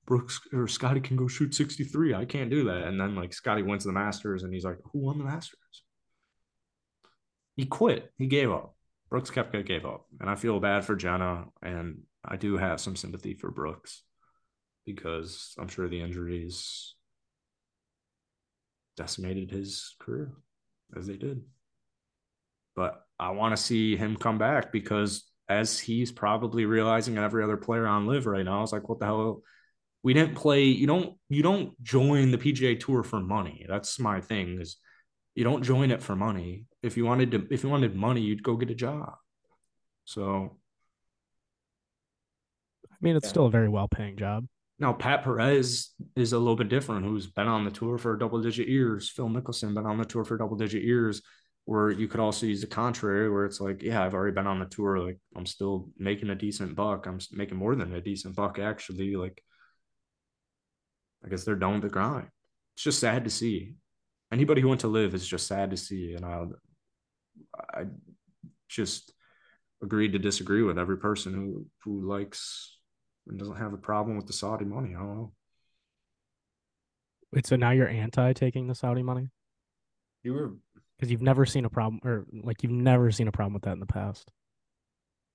[0.06, 2.14] Brooks or Scotty can go shoot 63.
[2.14, 2.88] I can't do that.
[2.88, 5.58] And then like Scotty wins the Masters and he's like, who won the Masters?
[7.56, 8.10] He quit.
[8.18, 8.74] He gave up.
[9.08, 10.06] Brooks Koepka gave up.
[10.20, 11.44] And I feel bad for Jena.
[11.62, 14.02] And I do have some sympathy for Brooks
[14.84, 16.96] because I'm sure the injuries
[18.96, 20.32] decimated his career
[20.96, 21.42] as they did
[22.74, 27.56] but I want to see him come back because as he's probably realizing every other
[27.56, 29.42] player on LIV right now, I was like, what the hell?
[30.02, 30.64] We didn't play.
[30.64, 33.64] You don't you don't join the PGA Tour for money.
[33.68, 34.60] That's my thing.
[34.60, 34.76] Is
[35.34, 36.66] you don't join it for money.
[36.82, 39.14] If you wanted to, if you wanted money, you'd go get a job.
[40.04, 40.58] So,
[42.90, 43.30] I mean, it's yeah.
[43.30, 44.46] still a very well paying job.
[44.78, 48.42] Now, Pat Perez is a little bit different, who's been on the tour for double
[48.42, 49.08] digit years.
[49.08, 51.22] Phil Mickelson been on the tour for double digit years
[51.66, 54.58] where you could also use the contrary where it's like yeah i've already been on
[54.58, 57.06] the tour like i'm still making a decent buck.
[57.06, 59.42] I'm making more than a decent buck actually like
[61.24, 62.28] i guess they're done with the grind.
[62.74, 63.74] It's just sad to see.
[64.32, 66.44] Anybody who went to LIV is just sad to see and i
[67.72, 67.84] i
[68.68, 69.12] just
[69.82, 72.78] agreed to disagree with every person who who likes
[73.28, 75.32] and doesn't have a problem with the saudi money i don't know.
[77.32, 79.28] Wait so now you're anti taking the saudi money?
[80.22, 80.54] You were
[80.98, 83.72] because you've never seen a problem or like you've never seen a problem with that
[83.72, 84.30] in the past.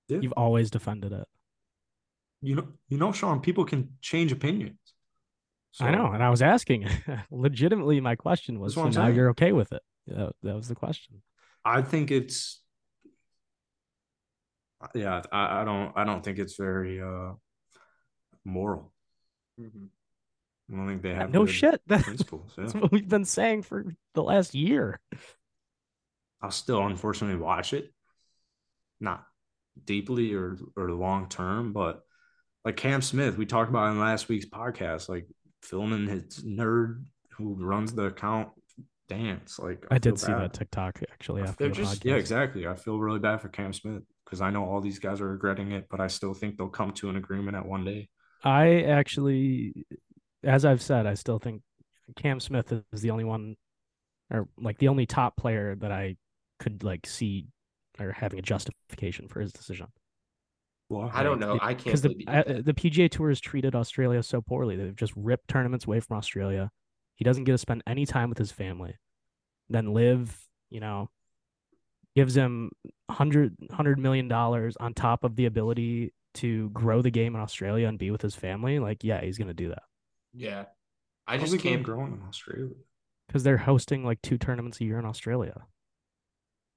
[0.08, 0.18] Yeah.
[0.20, 1.26] You've always defended it.
[2.42, 4.78] You know, you know, Sean, people can change opinions.
[5.72, 6.88] So, I know, and I was asking
[7.30, 8.00] legitimately.
[8.00, 9.14] My question was, so now saying.
[9.14, 9.82] you're okay with it?
[10.06, 11.22] Yeah, that was the question.
[11.64, 12.60] I think it's,
[14.94, 17.34] yeah, I, I don't, I don't think it's very uh
[18.44, 18.92] moral.
[19.60, 19.86] Mm-hmm.
[20.72, 21.80] I don't think they have no shit.
[21.88, 22.52] principles.
[22.56, 22.64] Yeah.
[22.64, 25.00] That's what we've been saying for the last year.
[26.42, 27.92] I'll still unfortunately watch it,
[29.00, 29.24] not
[29.84, 32.00] deeply or or long term, but
[32.64, 35.26] like Cam Smith, we talked about in last week's podcast, like
[35.62, 37.04] filming his nerd
[37.36, 38.50] who runs the account
[39.08, 39.58] dance.
[39.58, 42.04] Like I, I did see that TikTok actually after the just, podcast.
[42.04, 42.66] Yeah, exactly.
[42.66, 45.72] I feel really bad for Cam Smith because I know all these guys are regretting
[45.72, 48.08] it, but I still think they'll come to an agreement at one day.
[48.42, 49.86] I actually,
[50.42, 51.62] as I've said, I still think
[52.16, 53.56] Cam Smith is the only one,
[54.30, 56.16] or like the only top player that I
[56.60, 57.46] could like see
[57.98, 59.88] or having a justification for his decision.
[60.88, 61.58] Well, I don't know.
[61.60, 64.76] I can't because the uh, the PGA Tour has treated Australia so poorly.
[64.76, 66.70] They've just ripped tournaments away from Australia.
[67.14, 68.96] He doesn't get to spend any time with his family.
[69.68, 70.36] Then LIV,
[70.68, 71.10] you know,
[72.16, 72.70] gives him
[73.06, 77.86] 100, 100 million dollars on top of the ability to grow the game in Australia
[77.86, 78.80] and be with his family.
[78.80, 79.82] Like, yeah, he's gonna do that.
[80.34, 80.64] Yeah,
[81.26, 82.70] I just can't grow in Australia
[83.28, 85.66] because they're hosting like two tournaments a year in Australia.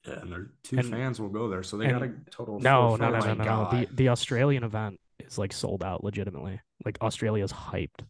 [0.07, 2.59] Yeah, and their two and, fans will go there, so they got a total.
[2.59, 3.69] No, no, no, no, no, no.
[3.71, 6.59] The the Australian event is like sold out legitimately.
[6.83, 8.01] Like Australia's hyped.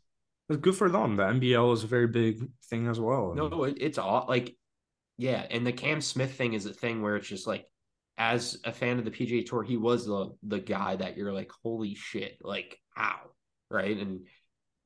[0.50, 1.16] It's good for them.
[1.16, 3.34] The NBL is a very big thing as well.
[3.36, 4.56] No, it's all like,
[5.18, 7.66] yeah, and the Cam Smith thing is a thing where it's just like
[8.18, 11.52] as a fan of the PGA Tour, he was the the guy that you're like,
[11.64, 13.20] holy shit, like how,
[13.70, 13.98] right?
[13.98, 14.22] And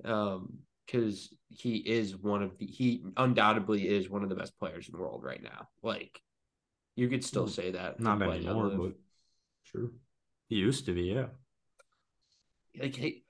[0.03, 4.87] um, because he is one of the he undoubtedly is one of the best players
[4.87, 5.67] in the world right now.
[5.81, 6.21] Like
[6.97, 7.51] you could still hmm.
[7.51, 8.01] say that.
[8.01, 8.93] Not anymore, but
[9.63, 9.91] sure.
[10.49, 11.27] He used to be, yeah.
[12.77, 13.23] Like hey,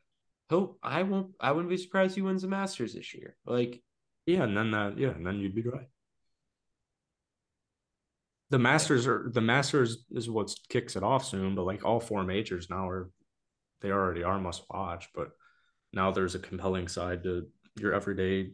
[0.50, 3.36] hope I won't I wouldn't be surprised he wins the Masters this year.
[3.46, 3.82] Like
[4.26, 5.88] yeah, and then that yeah, and then you'd be right.
[8.50, 12.24] The Masters are the Masters is what kicks it off soon, but like all four
[12.24, 13.12] majors now are
[13.82, 15.30] they already are must watch, but
[15.94, 17.48] now there's a compelling side to
[17.80, 18.54] your everyday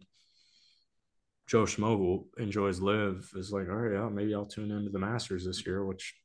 [1.54, 4.98] Joe Schmo who enjoys LIV is like, all right, yeah, maybe I'll tune into the
[4.98, 6.16] Masters this year, which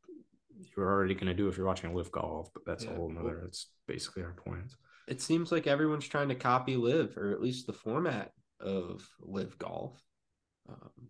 [0.75, 2.93] you're already going to do if you're watching LIV golf, but that's yeah.
[2.93, 3.43] a whole nother.
[3.45, 4.73] It's basically our point.
[5.07, 9.59] It seems like everyone's trying to copy LIV, or at least the format of LIV
[9.59, 10.03] golf.
[10.67, 11.09] Um,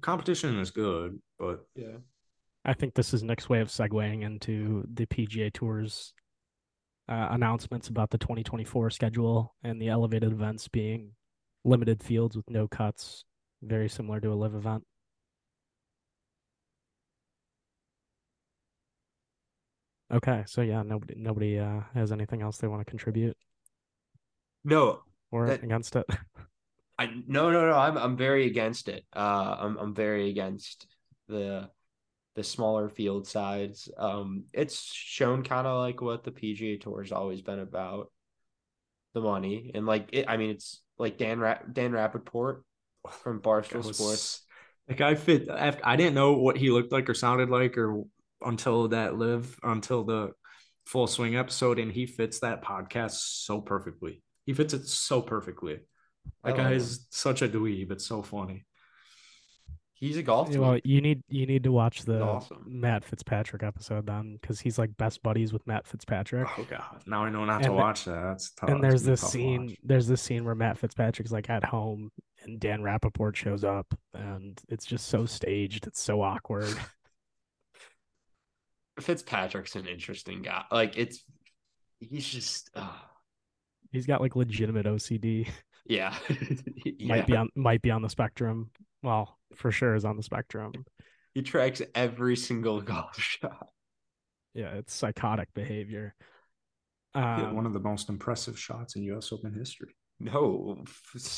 [0.00, 1.98] competition is good, but yeah,
[2.64, 6.14] I think this is Nick's way of segueing into the PGA Tour's
[7.10, 11.10] uh, announcements about the 2024 schedule and the elevated events being
[11.64, 13.24] limited fields with no cuts,
[13.62, 14.84] very similar to a LIV event.
[20.12, 23.36] Okay, so yeah, nobody nobody uh, has anything else they want to contribute.
[24.64, 26.06] No, or that, against it.
[26.98, 27.76] I no no no.
[27.76, 29.04] I'm I'm very against it.
[29.14, 30.86] Uh, I'm I'm very against
[31.28, 31.70] the
[32.34, 33.88] the smaller field size.
[33.96, 38.10] Um, it's shown kind of like what the PGA Tour has always been about,
[39.14, 40.26] the money and like it.
[40.28, 42.62] I mean, it's like Dan Ra- Dan Rapaport
[43.22, 44.42] from Barstool was, Sports.
[44.88, 45.48] Like I fit.
[45.50, 48.04] I didn't know what he looked like or sounded like or
[48.42, 50.32] until that live until the
[50.86, 53.12] full swing episode, and he fits that podcast
[53.44, 54.22] so perfectly.
[54.46, 55.78] He fits it so perfectly.
[56.44, 57.88] That oh, guy is such a dweeb.
[57.88, 58.64] but so funny.
[60.00, 60.56] He's a golf.
[60.56, 62.64] Well, you need you need to watch the awesome.
[62.66, 66.48] Matt Fitzpatrick episode then, because he's like best buddies with Matt Fitzpatrick.
[66.58, 68.22] Oh god, now I know not and to watch that.
[68.22, 68.70] That's tough.
[68.70, 69.76] And there's this scene.
[69.84, 72.10] There's this scene where Matt Fitzpatrick's like at home,
[72.44, 75.86] and Dan Rapaport shows up, and it's just so staged.
[75.86, 76.74] It's so awkward.
[79.00, 80.64] Fitzpatrick's an interesting guy.
[80.72, 81.22] Like it's,
[81.98, 82.70] he's just.
[82.74, 82.88] Uh...
[83.92, 85.46] He's got like legitimate OCD.
[85.84, 86.14] Yeah.
[86.86, 86.92] yeah.
[87.06, 88.70] Might be on might be on the spectrum.
[89.02, 90.72] Well, for sure is on the spectrum.
[91.34, 93.68] He tracks every single golf shot.
[94.54, 96.14] Yeah, it's psychotic behavior.
[97.14, 99.94] Um, one of the most impressive shots in US Open history.
[100.20, 100.84] No,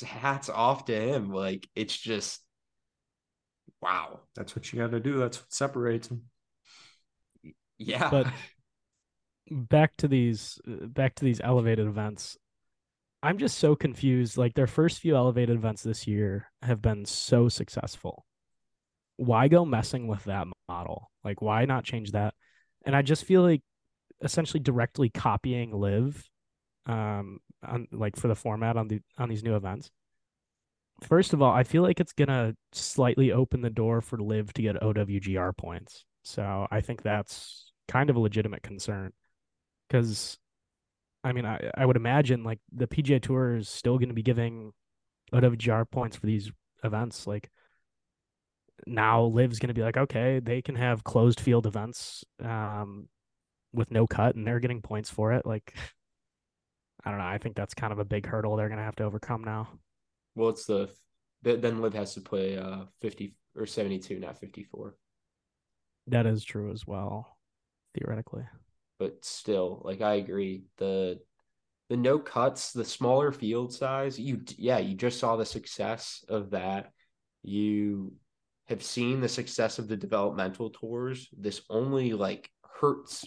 [0.04, 1.32] hats off to him.
[1.32, 2.40] Like it's just
[3.80, 4.20] wow.
[4.34, 5.18] That's what you got to do.
[5.18, 6.22] That's what separates them.
[7.78, 8.10] Yeah.
[8.10, 8.26] But
[9.50, 12.36] back to these back to these elevated events.
[13.22, 14.36] I'm just so confused.
[14.36, 18.26] Like their first few elevated events this year have been so successful.
[19.16, 21.10] Why go messing with that model?
[21.24, 22.34] Like why not change that?
[22.84, 23.62] And I just feel like
[24.22, 26.28] essentially directly copying LIV
[26.86, 29.90] um on like for the format on the on these new events.
[31.02, 34.62] First of all, I feel like it's gonna slightly open the door for LIV to
[34.62, 36.04] get OWGR points.
[36.24, 39.12] So I think that's kind of a legitimate concern.
[39.88, 40.38] Because
[41.24, 44.22] I mean, I, I would imagine like the PGA Tour is still going to be
[44.22, 44.72] giving
[45.32, 46.50] OWGR points for these
[46.82, 47.26] events.
[47.26, 47.50] Like
[48.86, 53.08] now, LIV's going to be like, okay, they can have closed field events um,
[53.72, 55.46] with no cut, and they're getting points for it.
[55.46, 55.74] Like,
[57.04, 57.26] I don't know.
[57.26, 59.68] I think that's kind of a big hurdle they're going to have to overcome now.
[60.34, 60.90] Well, it's the
[61.42, 64.94] then LIV has to play uh 50 or 72, not 54.
[66.08, 67.36] That is true as well,
[67.94, 68.44] theoretically
[69.02, 70.62] but still, like I agree.
[70.78, 71.18] The
[71.88, 76.50] the no cuts, the smaller field size, you yeah, you just saw the success of
[76.50, 76.92] that.
[77.42, 78.12] You
[78.68, 81.28] have seen the success of the developmental tours.
[81.36, 82.48] This only like
[82.80, 83.26] hurts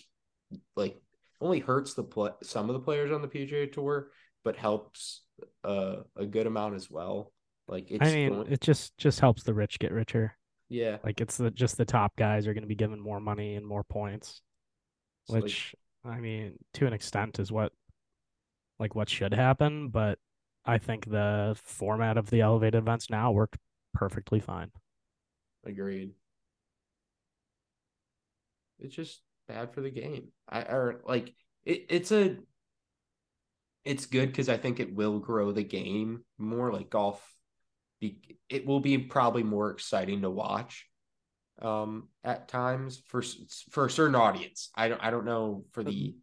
[0.78, 1.02] like
[1.42, 4.12] only hurts the play, some of the players on the PGA tour,
[4.46, 5.24] but helps
[5.66, 7.34] uh, a good amount as well.
[7.68, 8.48] Like it's I mean, going...
[8.50, 10.38] it just just helps the rich get richer.
[10.70, 11.00] Yeah.
[11.04, 13.68] Like it's the just the top guys are going to be given more money and
[13.68, 14.42] more points
[15.28, 17.72] which like, I mean, to an extent, is what
[18.80, 19.90] like what should happen.
[19.90, 20.20] But
[20.66, 23.58] I think the format of the elevated events now worked
[23.94, 24.72] perfectly fine.
[25.66, 26.12] Agreed.
[28.80, 30.30] It's just bad for the game.
[30.50, 32.38] I or like it, it's a
[33.84, 36.74] it's good because I think it will grow the game more.
[36.74, 37.24] Like golf,
[38.02, 38.20] be,
[38.50, 40.88] it will be probably more exciting to watch
[41.62, 43.22] um at times for
[43.72, 44.70] for a certain audience.
[44.76, 46.16] I don't I don't know for the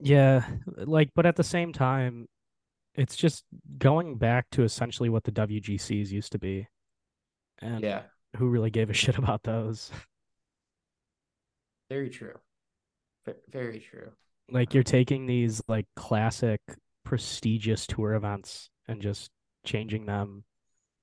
[0.00, 0.46] yeah,
[0.76, 2.26] like but at the same time
[2.94, 3.44] it's just
[3.78, 6.66] going back to essentially what the WGCs used to be.
[7.60, 8.02] And yeah,
[8.36, 9.90] who really gave a shit about those?
[11.88, 12.34] Very true.
[13.50, 14.10] Very true.
[14.50, 16.60] Like you're taking these like classic
[17.04, 19.30] prestigious tour events and just
[19.64, 20.44] changing them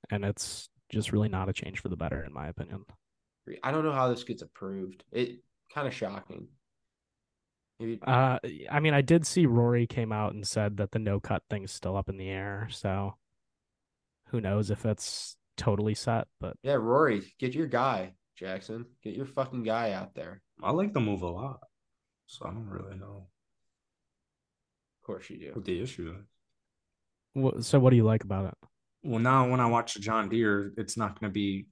[0.09, 2.86] and it's just really not a change for the better in my opinion.
[3.63, 5.03] I don't know how this gets approved.
[5.11, 5.39] It
[5.73, 6.47] kind of shocking.
[7.79, 7.99] Maybe...
[8.05, 8.39] Uh,
[8.71, 11.71] I mean, I did see Rory came out and said that the no cut thing's
[11.71, 12.67] still up in the air.
[12.71, 13.15] So
[14.29, 16.27] who knows if it's totally set?
[16.39, 18.85] But yeah, Rory, get your guy, Jackson.
[19.03, 20.41] Get your fucking guy out there.
[20.61, 21.59] I like the move a lot,
[22.25, 23.27] so I don't really know.
[25.01, 25.51] Of course you do.
[25.53, 26.25] What the issue is.
[27.35, 28.55] Well, so what do you like about it?
[29.03, 31.67] Well, now when I watch John Deere, it's not going to be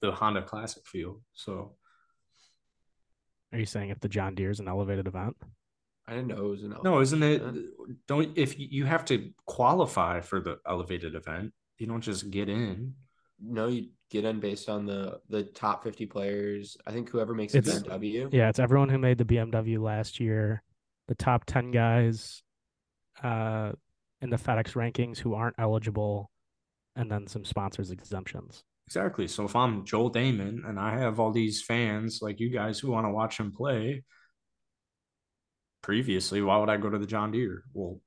[0.00, 1.20] the Honda Classic field.
[1.32, 1.76] So,
[3.52, 5.36] are you saying if the John Deere is an elevated event?
[6.06, 7.40] I didn't know it was an no, isn't it?
[7.40, 7.66] Event.
[8.08, 12.94] Don't if you have to qualify for the elevated event, you don't just get in.
[13.40, 16.76] No, you get in based on the the top fifty players.
[16.86, 18.28] I think whoever makes the BMW.
[18.32, 20.62] Yeah, it's everyone who made the BMW last year,
[21.06, 22.42] the top ten guys,
[23.22, 23.72] uh,
[24.20, 26.30] in the FedEx rankings who aren't eligible,
[26.96, 28.64] and then some sponsors exemptions.
[28.90, 29.28] Exactly.
[29.28, 32.90] So if I'm Joel Dahmen and I have all these fans like you guys who
[32.90, 34.02] want to watch him play,
[35.80, 37.62] previously, why would I go to the John Deere?
[37.72, 38.00] Well,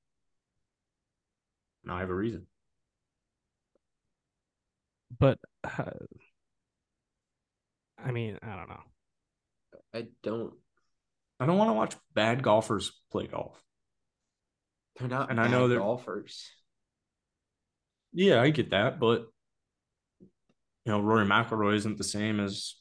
[1.85, 2.47] now I have a reason.
[5.17, 5.91] But uh,
[7.97, 8.83] I mean, I don't know.
[9.93, 10.53] I don't.
[11.39, 13.57] I don't want to watch bad golfers play golf.
[14.99, 16.49] They're not, and I know they're golfers.
[18.11, 19.27] Yeah, I get that, but
[20.85, 22.75] you know, Rory McIlroy isn't the same as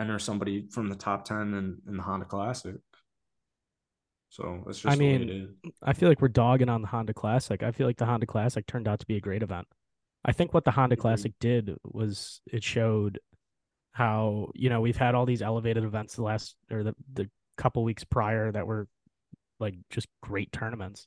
[0.00, 2.76] enter somebody from the top ten in, in the Honda Classic.
[4.30, 7.62] So that's just I mean, I feel like we're dogging on the Honda Classic.
[7.62, 9.66] I feel like the Honda Classic turned out to be a great event.
[10.24, 10.96] I think what the Honda.
[10.96, 13.18] Classic did was it showed
[13.92, 17.84] how, you know, we've had all these elevated events the last or the, the couple
[17.84, 18.88] weeks prior that were
[19.60, 21.06] like just great tournaments.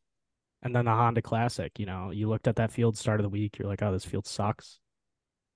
[0.61, 3.29] And then the Honda Classic, you know, you looked at that field start of the
[3.29, 4.79] week, you're like, oh, this field sucks.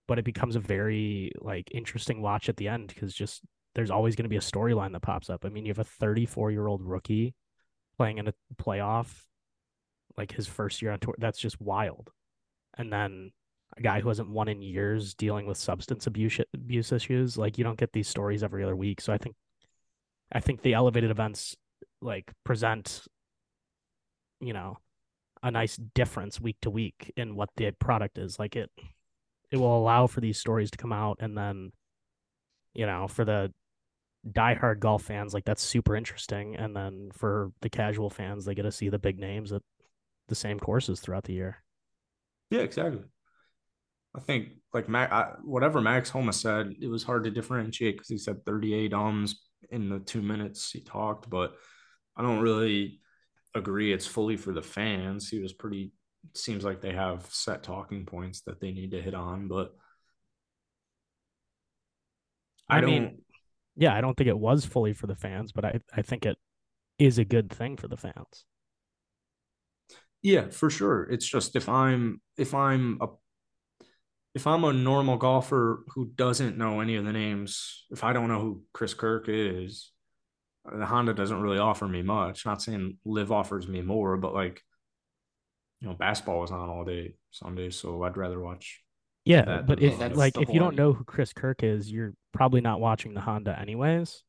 [0.10, 3.44] But it becomes a very like interesting watch at the end because just
[3.76, 5.46] there's always going to be a storyline that pops up.
[5.46, 7.36] I mean, you have a 34 year old rookie
[7.96, 9.22] playing in a playoff,
[10.18, 11.14] like his first year on tour.
[11.20, 12.10] That's just wild.
[12.76, 13.32] And then
[13.78, 17.38] a guy who hasn't won in years dealing with substance abuse abuse issues.
[17.38, 19.02] Like you don't get these stories every other week.
[19.02, 19.36] So I think,
[20.32, 21.56] I think the elevated events
[22.02, 23.04] like present,
[24.42, 24.80] you know,
[25.44, 28.40] a nice difference week to week in what the product is.
[28.40, 28.72] Like it,
[29.52, 31.72] it will allow for these stories to come out, and then,
[32.74, 33.52] you know, for the
[34.30, 36.56] diehard golf fans, like that's super interesting.
[36.56, 39.62] And then for the casual fans, they get to see the big names at
[40.28, 41.64] the same courses throughout the year.
[42.52, 43.04] Yeah, exactly.
[44.16, 48.10] I think like Mac, I, whatever Max Homa said, it was hard to differentiate because
[48.10, 49.40] he said 38 ums
[49.70, 51.54] in the two minutes he talked, but
[52.16, 53.00] I don't really
[53.56, 55.30] agree it's fully for the fans.
[55.30, 55.92] He was pretty
[56.34, 59.74] seems like they have set talking points that they need to hit on, but
[62.70, 63.20] I, I mean
[63.80, 66.38] yeah, I don't think it was fully for the fans, but I, I think it
[66.98, 68.46] is a good thing for the fans.
[70.22, 71.04] Yeah, for sure.
[71.04, 73.08] It's just if I'm if I'm a
[74.36, 78.28] if I'm a normal golfer who doesn't know any of the names, if I don't
[78.28, 79.92] know who Chris Kirk is,
[80.70, 82.46] the Honda doesn't really offer me much.
[82.46, 84.62] Not saying LIV offers me more, but like,
[85.82, 88.82] you know, basketball was on all day Sunday, so I'd rather watch
[89.26, 92.80] yeah, but if like if you don't know who Chris Kirk is, you're probably not
[92.80, 94.24] watching the Honda anyways.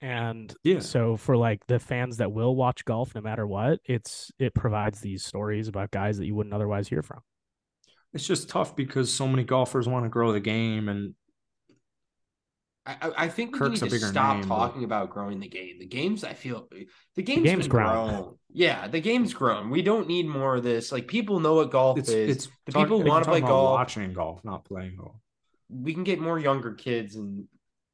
[0.00, 0.80] And yeah.
[0.80, 5.00] so for like the fans that will watch golf no matter what, it's it provides
[5.00, 7.20] these stories about guys that you wouldn't otherwise hear from.
[8.14, 11.14] It's just tough because so many golfers want to grow the game and
[12.86, 14.86] I, I think we Kirk's need to stop name, talking but...
[14.86, 15.78] about growing the game.
[15.80, 16.68] The games, I feel,
[17.16, 18.08] the game's, the game's grown.
[18.08, 18.38] grown.
[18.52, 19.70] Yeah, the game's grown.
[19.70, 20.92] We don't need more of this.
[20.92, 22.36] Like people know what golf it's, is.
[22.36, 23.74] It's the talk, people want to play golf.
[23.78, 25.16] Watching golf, not playing golf.
[25.68, 27.46] We can get more younger kids, and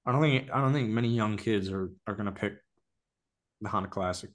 [0.05, 2.55] I don't think I don't think many young kids are are going to pick
[3.62, 4.30] the Honda Classic.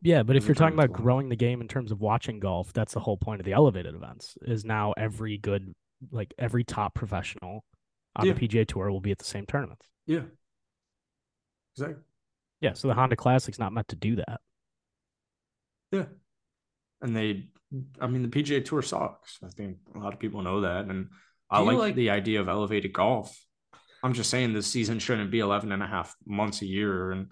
[0.00, 2.92] Yeah, but if you're talking about growing the game in terms of watching golf, that's
[2.92, 4.36] the whole point of the elevated events.
[4.42, 5.74] Is now every good,
[6.12, 7.64] like every top professional
[8.16, 8.32] on yeah.
[8.32, 9.86] the PGA Tour will be at the same tournaments.
[10.06, 10.22] Yeah.
[11.76, 12.02] Exactly.
[12.60, 12.74] Yeah.
[12.74, 14.40] So the Honda Classic's not meant to do that.
[15.90, 16.04] Yeah.
[17.00, 17.48] And they,
[18.00, 19.38] I mean, the PGA Tour sucks.
[19.44, 20.86] I think a lot of people know that.
[20.86, 21.08] And
[21.50, 23.36] I like, like the idea of elevated golf.
[24.02, 27.12] I'm just saying this season shouldn't be 11 and a half months a year.
[27.12, 27.28] And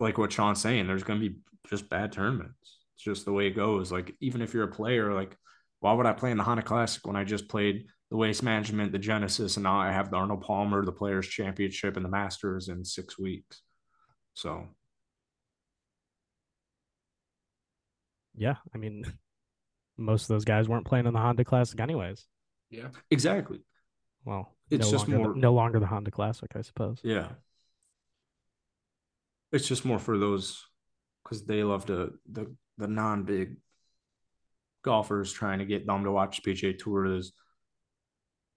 [0.00, 1.36] like what Sean's saying, there's going to be
[1.68, 2.78] just bad tournaments.
[2.94, 3.92] It's just the way it goes.
[3.92, 5.36] Like, even if you're a player, like,
[5.80, 8.92] why would I play in the Honda Classic when I just played the waste management,
[8.92, 12.68] the Genesis, and now I have the Arnold Palmer, the Players Championship, and the Masters
[12.68, 13.62] in six weeks.
[14.34, 14.68] So,
[18.36, 19.04] yeah, I mean,
[19.96, 22.26] most of those guys weren't playing in the Honda Classic, anyways.
[22.70, 23.60] Yeah, exactly.
[24.24, 27.00] Well, it's no just more the, no longer the Honda Classic, I suppose.
[27.02, 27.28] Yeah,
[29.52, 30.64] it's just more for those
[31.22, 33.56] because they love the the the non big
[34.82, 37.20] golfers trying to get them to watch PGA Tour.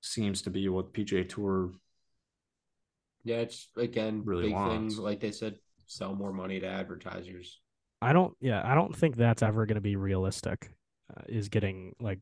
[0.01, 1.71] Is seems to be what PGA Tour.
[3.23, 4.95] Yeah, it's again really big wants.
[4.95, 5.03] thing.
[5.03, 7.59] Like they said, sell more money to advertisers.
[8.01, 8.35] I don't.
[8.39, 10.71] Yeah, I don't think that's ever going to be realistic.
[11.15, 12.19] Uh, is getting like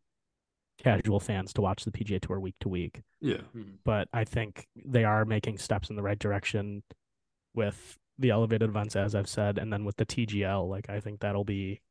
[0.77, 3.01] casual fans to watch the PGA Tour week to week.
[3.19, 3.41] Yeah.
[3.53, 3.63] Hmm.
[3.83, 6.83] But I think they are making steps in the right direction
[7.53, 10.69] with the elevated events, as I've said, and then with the TGL.
[10.69, 11.81] Like I think that'll be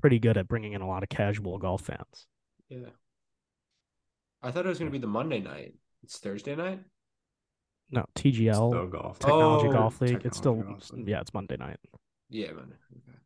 [0.00, 2.26] pretty good at bringing in a lot of casual golf fans.
[2.68, 2.90] Yeah.
[4.44, 5.74] I thought it was going to be the Monday night.
[6.02, 6.80] It's Thursday night.
[7.90, 9.18] No, TGL golf.
[9.18, 10.22] Technology oh, Golf League.
[10.24, 10.62] It's still
[11.06, 11.78] yeah, it's Monday night.
[12.28, 12.76] Yeah, Monday.
[12.92, 13.18] Okay.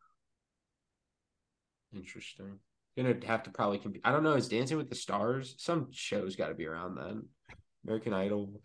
[1.96, 2.58] Interesting.
[2.96, 4.02] Gonna have to probably compete.
[4.04, 4.34] I don't know.
[4.34, 5.54] Is Dancing with the Stars?
[5.58, 7.22] Some shows got to be around then.
[7.84, 8.60] American Idol.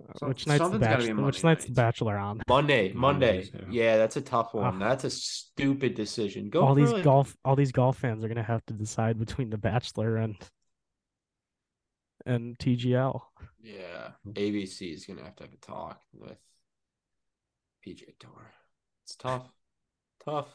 [0.00, 1.22] Uh, which night's the Bachelor?
[1.22, 2.40] Which night's the Bachelor on?
[2.48, 2.92] Monday.
[2.94, 3.50] Monday.
[3.52, 3.64] yeah.
[3.70, 3.96] yeah.
[3.98, 4.78] that's a tough one.
[4.78, 6.48] That's a stupid decision.
[6.48, 7.04] Go all these like...
[7.04, 7.36] golf.
[7.44, 10.36] All these golf fans are gonna have to decide between the Bachelor and
[12.26, 13.20] and TGL.
[13.62, 16.38] Yeah, ABC is gonna have to have a talk with
[17.86, 18.52] PGA Tour.
[19.04, 19.50] It's tough,
[20.24, 20.48] tough.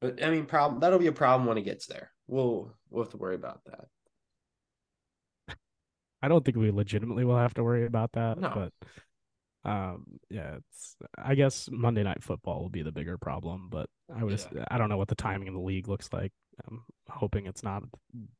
[0.00, 2.10] But I mean, problem that'll be a problem when it gets there.
[2.26, 5.56] We'll we'll have to worry about that.
[6.22, 8.38] I don't think we legitimately will have to worry about that.
[8.38, 8.52] No.
[8.54, 13.68] But um, yeah, it's I guess Monday night football will be the bigger problem.
[13.70, 14.64] But I was yeah.
[14.70, 16.32] I don't know what the timing of the league looks like.
[16.68, 17.82] I'm hoping it's not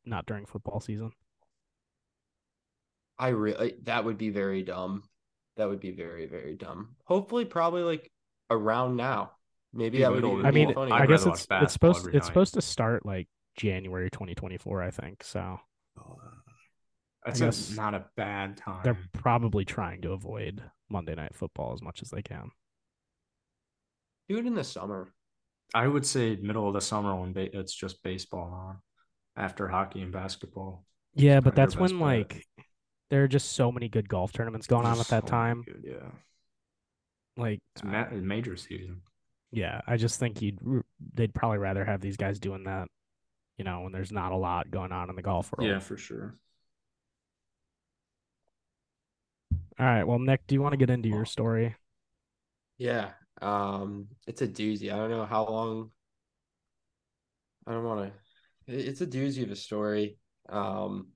[0.05, 1.11] not during football season.
[3.19, 5.03] I really that would be very dumb.
[5.57, 6.97] That would be very very dumb.
[7.05, 8.11] Hopefully, probably like
[8.51, 9.33] around now.
[9.73, 10.25] Maybe that would.
[10.45, 10.93] I mean, funny.
[10.93, 12.25] I guess it's it's supposed it's night.
[12.25, 14.83] supposed to start like January 2024.
[14.83, 15.61] I think so.
[17.25, 18.81] That's a, not a bad time.
[18.85, 22.51] They're probably trying to avoid Monday Night Football as much as they can.
[24.29, 25.13] Do it in the summer.
[25.75, 28.79] I would say middle of the summer when ba- it's just baseball on,
[29.37, 30.85] after hockey and basketball.
[31.15, 32.01] Yeah, but that's when bet.
[32.01, 32.47] like
[33.11, 35.63] there are just so many good golf tournaments going on at that so time.
[35.67, 36.11] Good, yeah,
[37.37, 39.03] like it's ma- major season.
[39.53, 40.59] Yeah, I just think you'd
[41.15, 42.89] they'd probably rather have these guys doing that,
[43.59, 45.71] you know, when there's not a lot going on in the golf world.
[45.71, 46.37] Yeah, for sure.
[49.79, 50.05] All right.
[50.05, 51.77] Well, Nick, do you want to get into your story?
[52.79, 53.11] Yeah.
[53.43, 54.93] Um, it's a doozy.
[54.93, 55.91] I don't know how long.
[57.67, 58.13] I don't want
[58.67, 58.73] to.
[58.73, 60.17] It's a doozy of a story.
[60.49, 61.09] Um,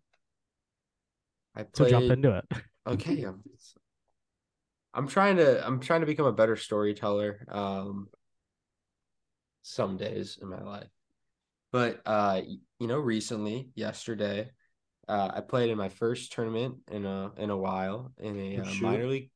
[1.61, 1.91] I played.
[1.91, 2.45] So jump into it.
[2.87, 3.23] okay.
[3.23, 3.43] I'm,
[4.95, 5.65] I'm trying to.
[5.67, 7.47] I'm trying to become a better storyteller.
[7.49, 8.09] Um,
[9.63, 10.89] some days in my life,
[11.71, 12.41] but uh,
[12.79, 14.51] you know, recently, yesterday,
[15.07, 18.75] uh, I played in my first tournament in a in a while in a uh,
[18.81, 19.31] minor league.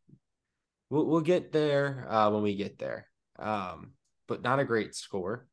[0.89, 3.07] We'll we'll get there uh, when we get there.
[3.39, 3.93] Um,
[4.27, 5.47] but not a great score.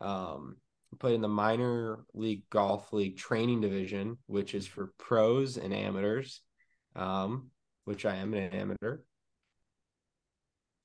[0.00, 0.56] Um,
[0.98, 6.40] played in the minor league golf league training division, which is for pros and amateurs.
[6.96, 7.50] Um,
[7.84, 8.98] which I am an amateur.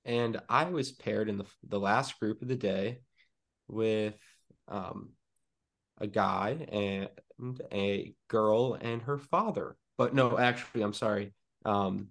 [0.05, 2.99] And I was paired in the the last group of the day
[3.67, 4.17] with
[4.67, 5.09] um,
[5.99, 9.75] a guy and a girl and her father.
[9.97, 11.33] But no, actually, I'm sorry.
[11.65, 12.07] Um,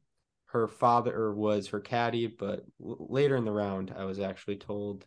[0.46, 5.04] her father was her caddy, but later in the round, I was actually told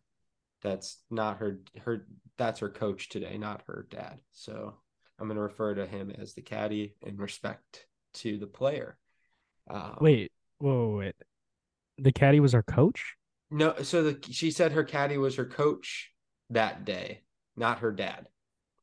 [0.62, 1.60] that's not her.
[1.84, 2.06] Her
[2.38, 4.20] that's her coach today, not her dad.
[4.32, 4.76] So
[5.20, 7.86] I'm going to refer to him as the caddy in respect
[8.16, 8.98] to the player.
[9.70, 11.16] Um, wait, whoa, wait.
[11.98, 13.16] The caddy was her coach.
[13.52, 16.12] No, so the she said her caddy was her coach
[16.50, 17.22] that day,
[17.56, 18.28] not her dad.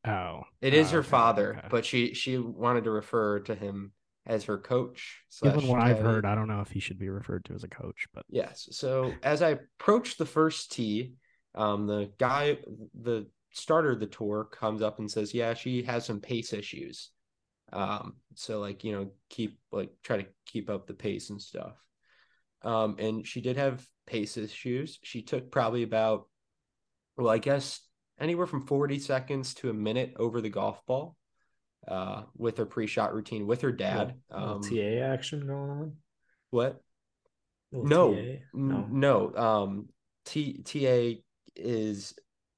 [0.07, 1.69] Oh, it is oh, her okay, father, okay.
[1.71, 3.93] but she she wanted to refer to him
[4.27, 5.23] as her coach.
[5.43, 7.69] Given what I've heard, I don't know if he should be referred to as a
[7.69, 8.69] coach, but yes.
[8.73, 11.15] So as I approached the first tee,
[11.59, 12.59] um, the guy,
[12.95, 17.11] the starter of the tour, comes up and says, "Yeah, she has some pace issues."
[17.73, 21.75] Um, so like you know, keep like try to keep up the pace and stuff.
[22.63, 24.99] Um, and she did have pace issues.
[25.03, 26.29] She took probably about,
[27.17, 27.81] well, I guess
[28.19, 31.17] anywhere from 40 seconds to a minute over the golf ball
[31.87, 34.15] uh, with her pre-shot routine with her dad.
[34.31, 35.93] Um, TA action going on.
[36.51, 36.81] What?
[37.71, 38.15] No,
[38.55, 39.37] no, no.
[39.37, 39.89] Um,
[40.25, 41.21] T TA
[41.59, 42.15] is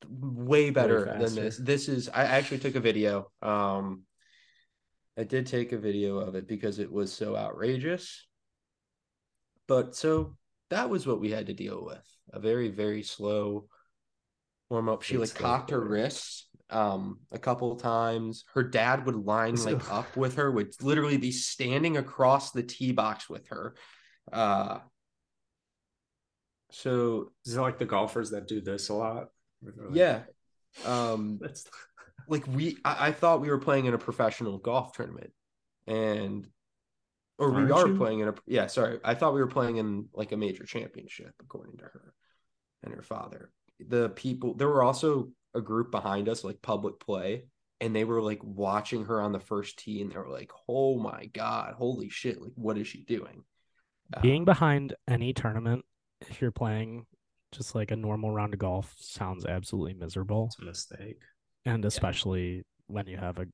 [0.08, 1.56] way better than this.
[1.56, 3.30] This is I actually took a video.
[3.42, 4.02] Um,
[5.18, 8.26] I did take a video of it because it was so outrageous.
[9.66, 10.36] But so
[10.70, 12.04] that was what we had to deal with.
[12.32, 13.68] A very, very slow
[14.68, 15.02] warm up.
[15.02, 18.44] She like cocked her wrists um a couple times.
[18.54, 22.92] Her dad would line like up with her, would literally be standing across the tee
[22.92, 23.74] box with her.
[24.32, 24.78] Uh
[26.70, 29.28] so is it like the golfers that do this a lot?
[29.62, 30.20] Like, yeah.
[30.84, 31.66] Um that's
[32.28, 35.32] like we I, I, thought we were playing in a professional golf tournament
[35.86, 36.46] and
[37.38, 37.96] or we are you?
[37.96, 38.98] playing in a yeah, sorry.
[39.02, 42.14] I thought we were playing in like a major championship according to her
[42.82, 43.50] and her father.
[43.80, 47.46] The people there were also a group behind us, like public play,
[47.80, 50.98] and they were like watching her on the first tee, and they were like, "Oh
[50.98, 52.40] my god, holy shit!
[52.40, 53.42] Like, what is she doing?"
[54.20, 55.84] Being um, behind any tournament,
[56.28, 57.06] if you're playing
[57.52, 60.46] just like a normal round of golf, sounds absolutely miserable.
[60.46, 61.18] It's a mistake,
[61.64, 62.62] and especially yeah.
[62.86, 63.46] when you have a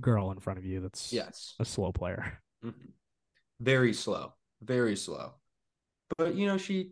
[0.00, 2.40] girl in front of you that's yes a slow player.
[2.64, 2.88] Mm-hmm.
[3.60, 5.34] Very slow, very slow.
[6.18, 6.90] But you know, she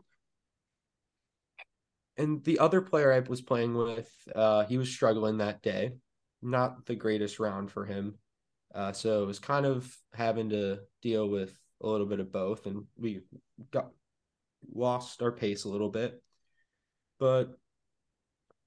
[2.17, 5.93] and the other player I was playing with, uh, he was struggling that day.
[6.43, 8.15] Not the greatest round for him.
[8.75, 12.67] Uh, so it was kind of having to deal with a little bit of both,
[12.67, 13.21] and we
[13.71, 13.91] got
[14.73, 16.23] lost our pace a little bit.
[17.19, 17.57] But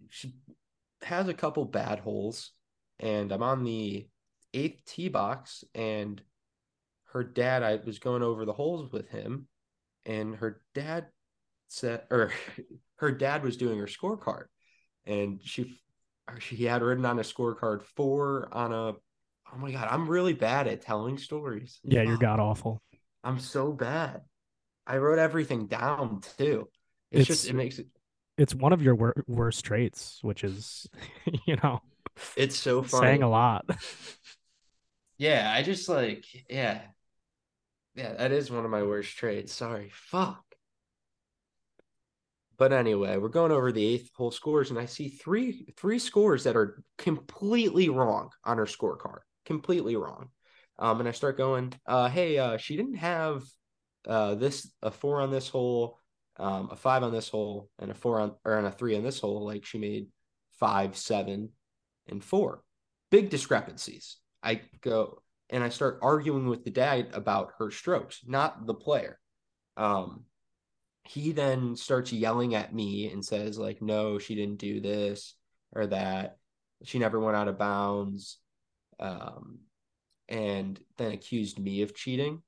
[0.10, 0.34] she
[1.02, 2.52] has a couple bad holes,
[3.00, 4.08] and I'm on the
[4.54, 6.22] eighth tee box, and
[7.14, 9.48] her dad, I was going over the holes with him,
[10.06, 11.08] and her dad
[11.68, 12.32] said, or
[12.98, 14.45] her dad was doing her scorecard,
[15.06, 15.82] and she
[16.39, 18.93] she had written on a scorecard four on a.
[19.54, 21.80] Oh my god, I'm really bad at telling stories.
[21.84, 22.82] Yeah, you're um, god awful.
[23.24, 24.22] I'm so bad.
[24.88, 26.70] I wrote everything down too.
[27.12, 27.88] It's, it's just it makes it.
[28.38, 30.88] It's one of your wor- worst traits, which is,
[31.46, 31.82] you know,
[32.36, 33.08] it's so funny.
[33.08, 33.66] saying a lot.
[35.20, 36.80] Yeah, I just like yeah,
[37.96, 38.14] yeah.
[38.14, 39.52] That is one of my worst traits.
[39.52, 40.44] Sorry, fuck.
[42.58, 46.44] But anyway, we're going over the eighth hole scores, and I see three three scores
[46.44, 49.20] that are completely wrong on her scorecard.
[49.46, 50.30] Completely wrong.
[50.80, 53.44] Um, and I start going, uh, hey, uh, she didn't have
[54.08, 55.99] uh this a four on this hole,
[56.38, 59.03] um, a five on this hole, and a four on or on a three on
[59.03, 59.45] this hole.
[59.45, 60.08] Like she made
[60.60, 61.49] five, seven,
[62.08, 62.64] and four.
[63.12, 64.18] Big discrepancies.
[64.43, 69.20] I go and I start arguing with the dad about her strokes, not the player.
[69.78, 70.26] Um,
[71.08, 75.36] he then starts yelling at me and says like no she didn't do this
[75.72, 76.38] or that
[76.84, 78.39] she never went out of bounds
[78.99, 79.60] um,
[80.28, 82.41] and then accused me of cheating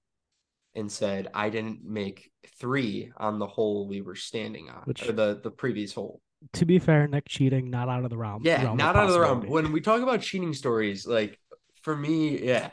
[0.75, 5.11] and said i didn't make three on the hole we were standing on Which, or
[5.11, 6.21] the the previous hole
[6.53, 9.13] to be fair nick cheating not out of the realm yeah realm not out of
[9.13, 11.39] the realm when we talk about cheating stories like
[11.81, 12.69] for me yeah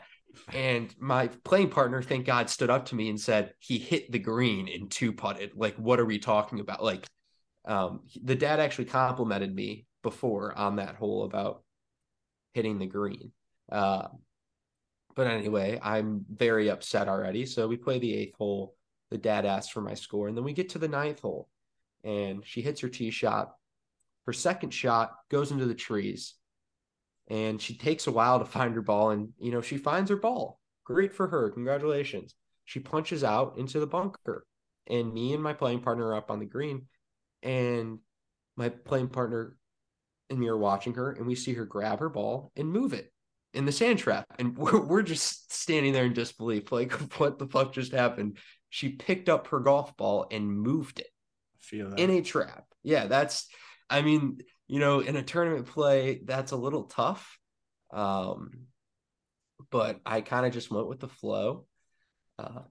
[0.53, 4.19] and my playing partner, thank God, stood up to me and said he hit the
[4.19, 5.51] green in two putted.
[5.55, 6.83] Like, what are we talking about?
[6.83, 7.05] Like,
[7.65, 11.63] um, the dad actually complimented me before on that hole about
[12.53, 13.31] hitting the green.
[13.71, 14.07] Uh,
[15.17, 17.47] but anyway, I'm very upset already.
[17.47, 18.75] So we play the eighth hole.
[19.09, 21.49] The dad asks for my score, and then we get to the ninth hole,
[22.03, 23.55] and she hits her tee shot.
[24.27, 26.35] Her second shot goes into the trees.
[27.29, 30.15] And she takes a while to find her ball and you know she finds her
[30.15, 30.61] ball.
[30.85, 31.49] Great for her.
[31.49, 32.35] Congratulations.
[32.63, 34.45] She punches out into the bunker.
[34.85, 36.85] And me and my playing partner are up on the green.
[37.43, 37.99] And
[38.55, 39.57] my playing partner
[40.29, 43.11] and me are watching her and we see her grab her ball and move it
[43.57, 47.47] in the sand trap and we're, we're just standing there in disbelief like what the
[47.47, 48.37] fuck just happened
[48.69, 51.07] she picked up her golf ball and moved it
[51.97, 53.47] in a trap yeah that's
[53.89, 54.37] i mean
[54.67, 57.39] you know, in a tournament play, that's a little tough.
[57.91, 58.51] Um,
[59.71, 61.65] but I kind of just went with the flow.
[62.37, 62.61] Uh,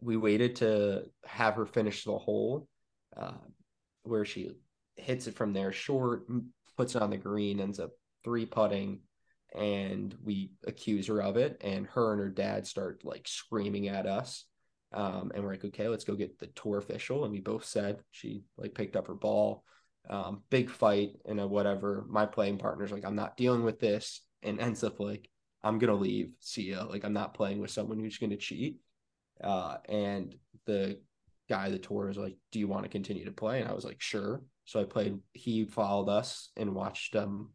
[0.00, 2.68] we waited to have her finish the hole,
[3.16, 3.32] uh,
[4.04, 4.52] where she
[4.96, 6.26] hits it from there short,
[6.76, 7.90] puts it on the green, ends up
[8.22, 9.00] three putting,
[9.54, 11.60] and we accuse her of it.
[11.62, 14.44] And her and her dad start like screaming at us.
[14.92, 17.24] Um, and we're like, okay, let's go get the tour official.
[17.24, 19.64] And we both said she like picked up her ball
[20.08, 22.04] um, big fight and a whatever.
[22.08, 25.28] My playing partner's like, I'm not dealing with this, and ends up like,
[25.62, 26.32] I'm gonna leave.
[26.40, 26.84] See ya.
[26.84, 28.76] Like, I'm not playing with someone who's gonna cheat.
[29.42, 30.34] Uh, and
[30.66, 31.00] the
[31.48, 33.60] guy the tour was like, Do you want to continue to play?
[33.60, 34.42] And I was like, Sure.
[34.66, 35.18] So I played.
[35.32, 37.50] He followed us and watched um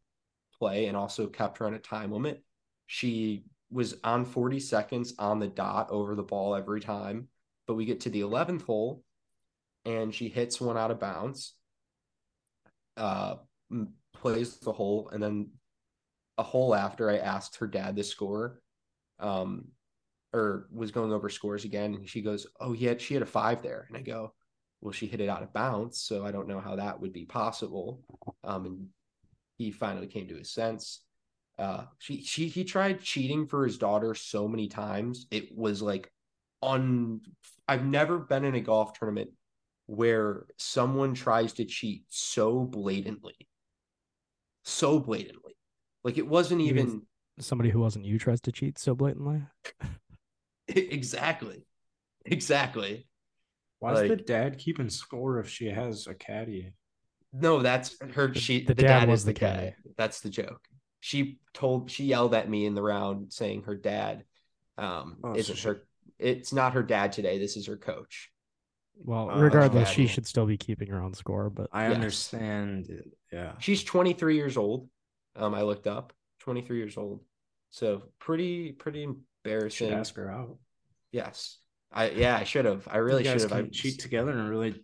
[0.60, 2.44] play, and also kept her on a time limit.
[2.88, 7.28] She was on 40 seconds on the dot over the ball every time.
[7.68, 9.04] But we get to the 11th hole,
[9.86, 11.54] and she hits one out of bounds
[13.00, 13.36] uh,
[14.14, 15.50] plays the hole, and then
[16.38, 18.62] a hole after I asked her dad the score,
[19.20, 19.66] um,
[20.34, 21.96] or was going over scores again.
[21.96, 24.34] And she goes, "Oh, yeah, she had a five there," and I go,
[24.82, 27.26] "Well, she hit it out of bounds, so I don't know how that would be
[27.26, 28.04] possible."
[28.44, 28.88] Um, and
[29.60, 31.04] he finally came to his sense.
[31.60, 35.28] Uh, she she he tried cheating for his daughter so many times.
[35.30, 36.12] It was like
[36.62, 37.20] on.
[37.68, 39.32] I've never been in a golf tournament
[39.86, 43.36] where someone tries to cheat so blatantly,
[44.64, 45.58] so blatantly.
[46.06, 47.02] Like it wasn't even
[47.38, 49.44] somebody who wasn't you tries to cheat so blatantly.
[50.70, 51.66] exactly,
[52.26, 53.08] exactly.
[53.80, 56.72] Why like, is the dad keeping score if she has a caddy?
[57.32, 58.34] No, that's her.
[58.34, 59.40] She the, the dad, dad, was the, guy.
[59.40, 59.76] caddy.
[59.98, 60.62] That's the joke.
[61.00, 64.26] She told she yelled at me in the round saying her dad
[64.78, 65.88] um oh, isn't so her.
[66.18, 67.38] It's not her dad today.
[67.38, 68.32] This is her coach.
[69.02, 71.50] Well, uh, regardless, she should still be keeping her own score.
[71.50, 71.96] But I yes.
[71.96, 73.04] understand.
[73.32, 74.90] Yeah, she's 23 years old.
[75.36, 77.22] Um, I looked up 23 years old.
[77.70, 79.90] So pretty, pretty embarrassing.
[79.90, 80.58] Should ask her out.
[81.12, 81.58] Yes.
[81.92, 82.88] I yeah, I should have.
[82.90, 83.54] I really should have.
[83.54, 84.84] I cheat together and really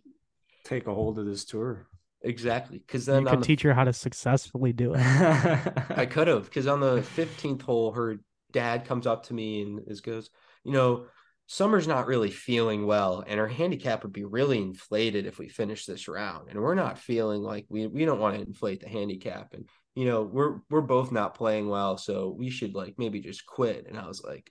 [0.64, 1.86] take a hold of this tour.
[2.26, 5.00] Exactly, because then you could the, teach her how to successfully do it.
[5.96, 8.16] I could have, because on the fifteenth hole, her
[8.52, 10.30] dad comes up to me and is goes,
[10.64, 11.06] you know,
[11.46, 15.86] Summer's not really feeling well, and her handicap would be really inflated if we finish
[15.86, 16.48] this round.
[16.50, 19.54] And we're not feeling like we we don't want to inflate the handicap.
[19.54, 23.46] And you know, we're we're both not playing well, so we should like maybe just
[23.46, 23.86] quit.
[23.88, 24.50] And I was like,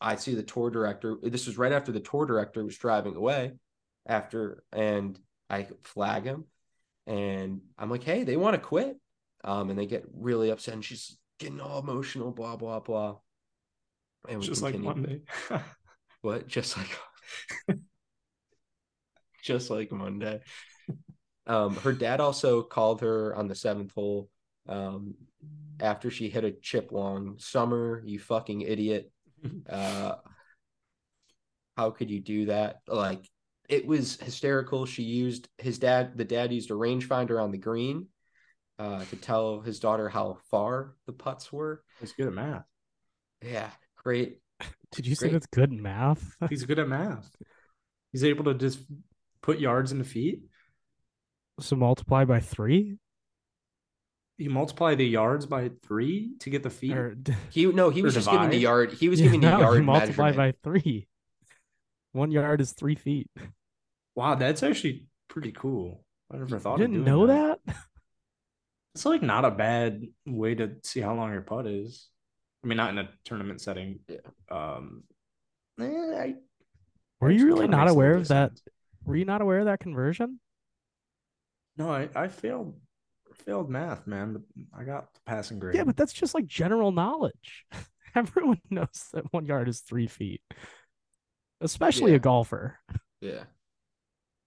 [0.00, 1.16] I see the tour director.
[1.20, 3.54] This was right after the tour director was driving away
[4.06, 5.18] after and
[5.50, 6.44] I flag him
[7.08, 8.98] and I'm like, hey, they want to quit.
[9.42, 13.16] Um, and they get really upset and she's getting all emotional, blah, blah, blah.
[14.28, 14.86] And just continue.
[14.86, 15.20] like Monday.
[16.20, 16.46] what?
[16.46, 17.78] Just like
[19.42, 20.40] just like Monday.
[21.46, 24.28] Um, her dad also called her on the seventh hole
[24.68, 25.14] um,
[25.80, 27.36] after she hit a chip long.
[27.38, 29.10] Summer, you fucking idiot.
[29.70, 30.16] Uh,
[31.76, 32.80] how could you do that?
[32.88, 33.24] Like,
[33.68, 34.86] it was hysterical.
[34.86, 38.06] She used his dad, the dad used a rangefinder on the green
[38.78, 41.82] uh, to tell his daughter how far the putts were.
[42.00, 42.64] He's good at math.
[43.42, 44.40] Yeah, great.
[44.92, 45.28] Did you great.
[45.28, 46.34] say that's good math?
[46.48, 47.30] He's good at math.
[48.10, 48.80] He's able to just
[49.42, 50.40] put yards into feet.
[51.60, 52.96] So multiply by three
[54.38, 56.96] you multiply the yards by three to get the feet.
[56.96, 57.16] Or,
[57.50, 58.44] he no, he was just divide?
[58.44, 58.92] giving the yard.
[58.92, 59.84] He was yeah, giving the no, yard.
[59.84, 61.08] multiply by three.
[62.12, 63.28] One yard is three feet.
[64.18, 66.04] Wow, that's actually pretty cool.
[66.28, 66.80] I never thought.
[66.80, 67.60] You didn't know that.
[67.66, 67.76] that?
[68.94, 72.08] It's like not a bad way to see how long your putt is.
[72.64, 74.00] I mean, not in a tournament setting.
[74.08, 74.16] Yeah.
[74.50, 75.04] Um,
[75.80, 76.34] eh, I,
[77.20, 78.50] Were you really not aware of that?
[79.04, 80.40] Were you not aware of that conversion?
[81.76, 82.74] No, I, I failed
[83.34, 84.42] failed math, man, but
[84.76, 85.76] I got the passing grade.
[85.76, 87.66] Yeah, but that's just like general knowledge.
[88.16, 90.40] Everyone knows that one yard is three feet,
[91.60, 92.16] especially yeah.
[92.16, 92.80] a golfer.
[93.20, 93.44] Yeah.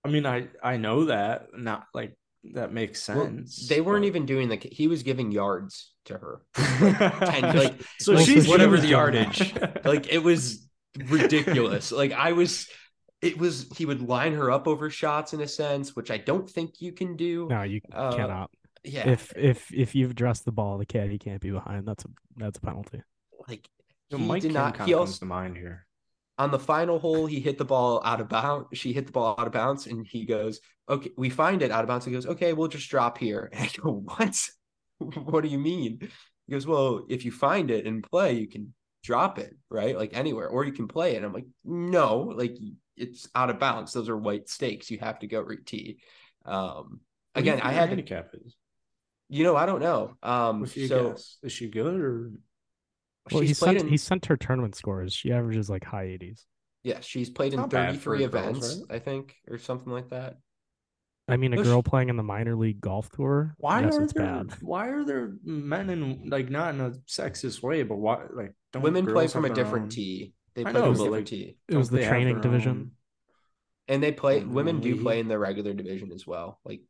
[0.03, 1.47] I mean, I I know that.
[1.57, 2.17] Not like
[2.53, 3.59] that makes sense.
[3.59, 4.07] Well, they weren't but...
[4.07, 4.57] even doing the.
[4.57, 9.53] He was giving yards to her, like, ten, like so like, she's whatever the yardage.
[9.85, 10.67] like it was
[11.07, 11.91] ridiculous.
[11.91, 12.67] like I was
[13.21, 16.49] it was he would line her up over shots in a sense, which I don't
[16.49, 17.47] think you can do.
[17.49, 18.49] No, you uh, cannot
[18.83, 19.07] yeah.
[19.07, 21.87] If if if you've addressed the ball, the caddy can't be behind.
[21.87, 23.01] That's a that's a penalty.
[23.47, 23.67] Like
[24.09, 24.81] he Mike did not.
[24.85, 25.85] He also comes to mind here.
[26.41, 28.67] On the final hole, he hit the ball out of bounds.
[28.73, 31.83] She hit the ball out of bounds, and he goes, "Okay, we find it out
[31.83, 34.49] of bounds." He goes, "Okay, we'll just drop here." And I go, "What?
[34.97, 35.99] what do you mean?"
[36.47, 38.73] He goes, "Well, if you find it and play, you can
[39.03, 39.95] drop it, right?
[39.95, 42.57] Like anywhere, or you can play it." And I'm like, "No, like
[42.97, 43.93] it's out of bounds.
[43.93, 44.89] Those are white stakes.
[44.89, 45.99] You have to go re tee."
[46.45, 47.01] Um,
[47.35, 48.55] again, I had handicap is
[49.31, 50.17] you know, I don't know.
[50.21, 51.37] Um, so guess?
[51.41, 52.31] is she good or?
[53.31, 53.87] Well, he sent in...
[53.87, 55.13] he sent her tournament scores.
[55.13, 56.45] She averages like high 80s.
[56.83, 58.95] Yeah, she's played in 33 events, girls, right?
[58.95, 60.37] I think, or something like that.
[61.27, 61.89] I mean, a no, girl she...
[61.89, 63.53] playing in the minor league golf tour.
[63.57, 64.25] Why yes, are there?
[64.25, 64.53] Bad.
[64.61, 69.05] Why are there men in like not in a sexist way, but why like women
[69.05, 69.89] play from a different own...
[69.89, 70.33] tee?
[70.55, 71.57] They play from a different like, tee.
[71.69, 72.91] It was the training division, own...
[73.87, 74.43] and they play.
[74.43, 76.59] Women do play in the regular division as well.
[76.65, 76.81] Like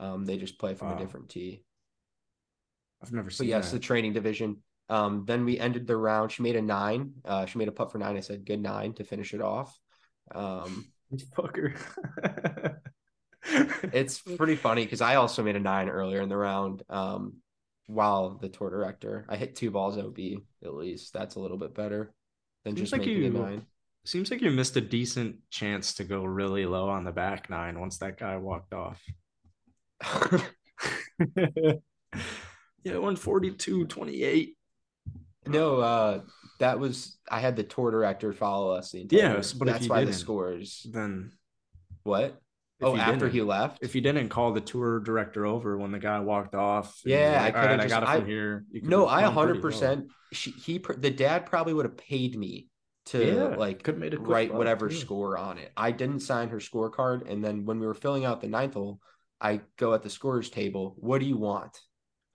[0.00, 0.96] um, they just play from wow.
[0.96, 1.62] a different tee.
[3.02, 3.46] I've never seen.
[3.46, 3.76] But yes, that.
[3.76, 4.62] the training division.
[4.88, 6.32] Um, then we ended the round.
[6.32, 7.12] She made a nine.
[7.24, 8.16] Uh, she made a putt for nine.
[8.16, 9.78] I said good nine to finish it off.
[10.34, 10.86] Um,
[11.36, 11.76] fucker.
[13.92, 16.82] it's pretty funny because I also made a nine earlier in the round.
[16.88, 17.36] Um,
[17.86, 20.18] while the tour director, I hit two balls OB
[20.62, 21.12] at least.
[21.12, 22.12] That's a little bit better
[22.64, 23.66] than seems just like making you, a nine.
[24.04, 27.80] Seems like you missed a decent chance to go really low on the back nine
[27.80, 29.02] once that guy walked off.
[31.36, 31.72] yeah,
[32.84, 34.57] 142 28.
[35.48, 36.20] No, uh,
[36.58, 39.36] that was I had the tour director follow us the entire.
[39.36, 40.86] Yes, but that's why the scores.
[40.90, 41.32] Then
[42.02, 42.40] what?
[42.80, 43.78] Oh, after he left.
[43.82, 47.56] If you didn't call the tour director over when the guy walked off, yeah, like,
[47.56, 48.64] I could right, I got it I, from here.
[48.82, 50.06] No, I hundred percent.
[50.30, 52.68] He the dad probably would have paid me
[53.06, 54.94] to yeah, like could made a write whatever too.
[54.94, 55.72] score on it.
[55.76, 59.00] I didn't sign her scorecard, and then when we were filling out the ninth hole,
[59.40, 60.94] I go at the scores table.
[60.98, 61.80] What do you want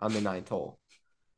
[0.01, 0.79] on the ninth hole?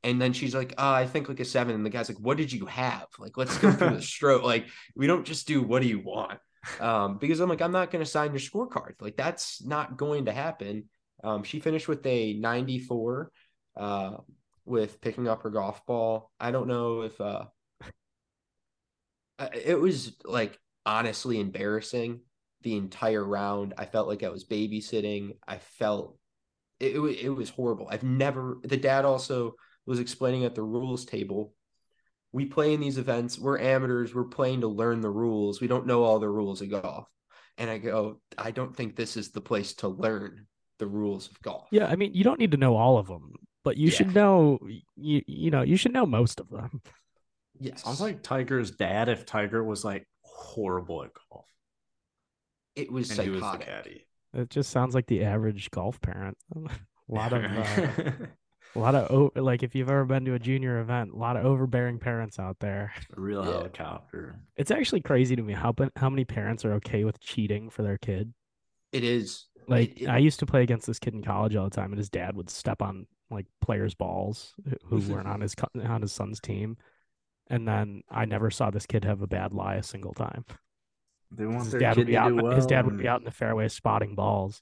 [0.05, 1.73] And then she's like, oh, I think like a seven.
[1.73, 3.07] And the guy's like, what did you have?
[3.17, 4.43] Like, let's go through the stroke.
[4.43, 6.39] Like, we don't just do what do you want?
[6.79, 8.93] Um, because I'm like, I'm not going to sign your scorecard.
[9.01, 10.85] Like, that's not going to happen.
[11.23, 13.31] Um, she finished with a 94
[13.77, 14.17] uh,
[14.63, 16.31] with picking up her golf ball.
[16.39, 17.45] I don't know if uh,
[19.53, 22.19] it was like honestly embarrassing
[22.61, 23.73] the entire round.
[23.75, 25.37] I felt like I was babysitting.
[25.47, 26.19] I felt
[26.79, 27.87] it, it, it was horrible.
[27.89, 29.55] I've never, the dad also
[29.85, 31.53] was explaining at the rules table
[32.35, 35.61] we play in these events we're amateurs we're playing to learn the rules.
[35.61, 37.07] We don't know all the rules of golf.
[37.57, 40.45] And i go i don't think this is the place to learn
[40.77, 41.67] the rules of golf.
[41.71, 43.33] Yeah i mean you don't need to know all of them
[43.63, 43.95] but you yeah.
[43.95, 44.59] should know
[44.97, 46.81] you you know you should know most of them.
[47.57, 47.83] Yes.
[47.83, 51.45] Sounds like tiger's dad if tiger was like horrible at golf.
[52.75, 53.41] It was and psychotic.
[53.41, 54.07] Was the caddy.
[54.33, 56.37] it just sounds like the average golf parent.
[56.55, 58.11] A lot of uh,
[58.75, 61.45] a lot of like if you've ever been to a junior event, a lot of
[61.45, 62.93] overbearing parents out there.
[63.17, 63.51] A real yeah.
[63.51, 64.39] helicopter.
[64.57, 67.97] It's actually crazy to me how how many parents are okay with cheating for their
[67.97, 68.33] kid.
[68.91, 69.45] It is.
[69.67, 71.91] Like it, it, I used to play against this kid in college all the time,
[71.91, 74.53] and his dad would step on like players' balls
[74.85, 75.11] who mm-hmm.
[75.11, 76.77] weren't on his on his son's team,
[77.49, 80.45] and then I never saw this kid have a bad lie a single time.
[81.31, 82.35] They want his dad would be out.
[82.35, 84.61] Well his dad would be out in the fairway spotting balls,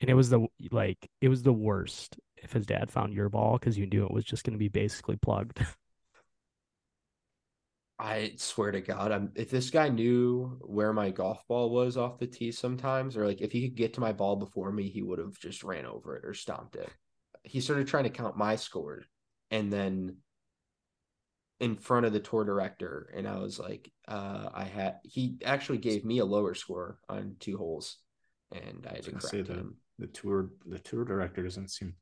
[0.00, 3.58] and it was the like it was the worst if his dad found your ball
[3.58, 5.64] because you knew it was just going to be basically plugged.
[8.00, 12.18] I swear to God, I'm, if this guy knew where my golf ball was off
[12.18, 15.02] the tee sometimes, or like if he could get to my ball before me, he
[15.02, 16.88] would have just ran over it or stomped it.
[17.42, 19.02] He started trying to count my score
[19.50, 20.18] and then
[21.58, 23.10] in front of the tour director.
[23.16, 27.34] And I was like, uh, I had, he actually gave me a lower score on
[27.40, 27.96] two holes
[28.52, 29.74] and I had to correct him.
[29.98, 31.94] The, the tour, the tour director doesn't seem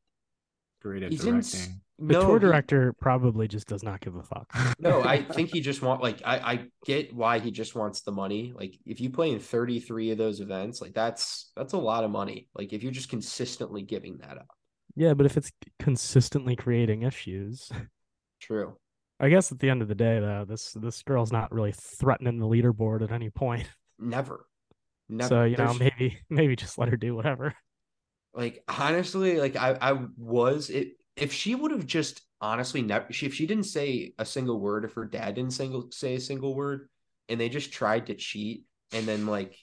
[0.86, 1.60] great at He's directing.
[1.60, 4.52] In, the no, tour director he, probably just does not give a fuck.
[4.78, 8.12] no, I think he just want like I, I get why he just wants the
[8.12, 8.52] money.
[8.54, 12.10] Like if you play in 33 of those events, like that's that's a lot of
[12.10, 12.48] money.
[12.54, 14.48] Like if you're just consistently giving that up.
[14.94, 17.70] Yeah, but if it's consistently creating issues.
[18.40, 18.76] True.
[19.18, 22.38] I guess at the end of the day though, this this girl's not really threatening
[22.38, 23.70] the leaderboard at any point.
[23.98, 24.46] Never.
[25.08, 25.28] Never.
[25.28, 25.78] So, you There's...
[25.78, 27.54] know, maybe maybe just let her do whatever.
[28.36, 33.24] Like honestly, like I I was it if she would have just honestly never she,
[33.26, 36.54] if she didn't say a single word if her dad didn't single say a single
[36.54, 36.88] word
[37.30, 39.56] and they just tried to cheat and then like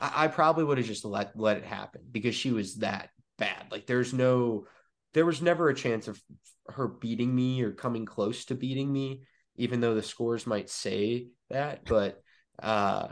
[0.00, 3.66] I, I probably would have just let let it happen because she was that bad.
[3.70, 4.66] Like there's no
[5.14, 6.20] there was never a chance of
[6.68, 9.22] her beating me or coming close to beating me,
[9.54, 11.84] even though the scores might say that.
[11.84, 12.20] But
[12.60, 13.08] uh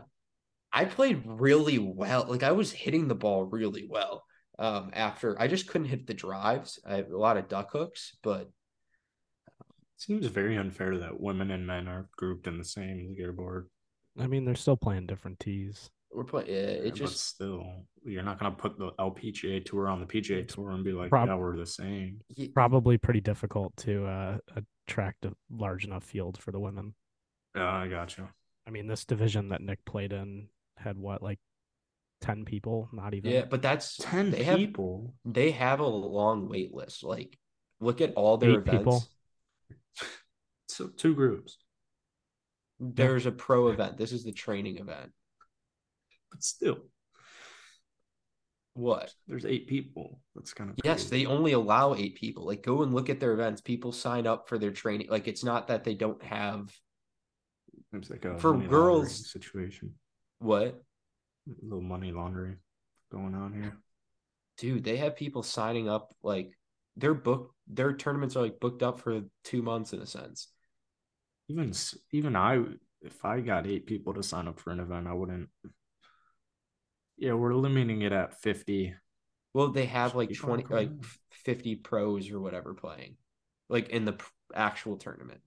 [0.73, 2.27] I played really well.
[2.29, 4.25] Like I was hitting the ball really well
[4.59, 6.79] um, after I just couldn't hit the drives.
[6.87, 11.67] I have a lot of duck hooks, but it seems very unfair that women and
[11.67, 13.67] men are grouped in the same leaderboard.
[14.19, 15.91] I mean, they're still playing different tees.
[16.13, 16.49] We're playing.
[16.49, 17.65] Yeah, it yeah, just still
[18.05, 21.29] you're not gonna put the LPGA tour on the PGA tour and be like, Prob-
[21.29, 22.21] yeah, we're the same.
[22.55, 24.39] Probably pretty difficult to uh,
[24.87, 26.95] attract a large enough field for the women.
[27.55, 28.29] Yeah, I got you.
[28.67, 31.39] I mean, this division that Nick played in had what like
[32.21, 33.31] 10 people, not even.
[33.31, 35.15] Yeah, but that's 10 they people.
[35.25, 37.05] Have, they have a long wait list.
[37.05, 37.39] Like,
[37.81, 38.79] look at all their Eight events.
[38.79, 39.05] People.
[40.71, 41.57] So, two groups.
[42.79, 43.97] There's a pro event.
[43.97, 45.11] This is the training event.
[46.31, 46.79] But still.
[48.75, 49.13] What?
[49.27, 50.21] There's eight people.
[50.37, 51.05] That's kind of yes.
[51.05, 52.47] They only allow eight people.
[52.47, 53.61] Like, go and look at their events.
[53.61, 55.09] People sign up for their training.
[55.11, 56.73] Like, it's not that they don't have.
[57.93, 59.95] It's like a for girls situation.
[60.39, 60.81] What?
[61.49, 62.59] A little money laundering
[63.11, 63.79] going on here.
[64.59, 66.51] Dude, they have people signing up like
[66.97, 70.49] their book their tournaments are like booked up for two months in a sense.
[71.49, 71.73] Even
[72.13, 72.63] even I
[73.01, 75.49] if I got eight people to sign up for an event, I wouldn't.
[77.17, 78.95] Yeah, we're limiting it at fifty.
[79.55, 80.91] Well, they have like twenty, like
[81.31, 83.17] fifty pros or whatever playing,
[83.69, 84.19] like in the
[84.55, 85.41] actual tournament,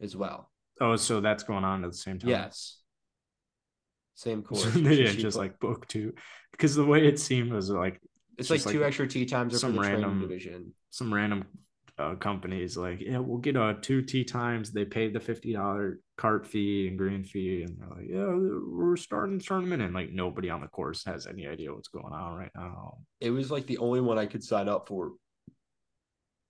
[0.00, 0.50] as well.
[0.80, 2.30] Oh, so that's going on at the same time.
[2.30, 2.78] Yes.
[4.16, 4.64] Same course.
[4.72, 6.12] Didn't just like book two
[6.50, 8.00] because the way it seemed was like
[8.38, 10.72] it's like two like extra tee times some random division.
[10.90, 11.44] Some random
[11.98, 14.72] uh, companies like, yeah, we'll get a two tee times.
[14.72, 18.26] They pay the fifty dollar cart fee and green fee, and they're like, yeah,
[18.66, 22.12] we're starting the tournament, and like nobody on the course has any idea what's going
[22.12, 22.98] on right now.
[23.20, 25.12] It was like the only one I could sign up for,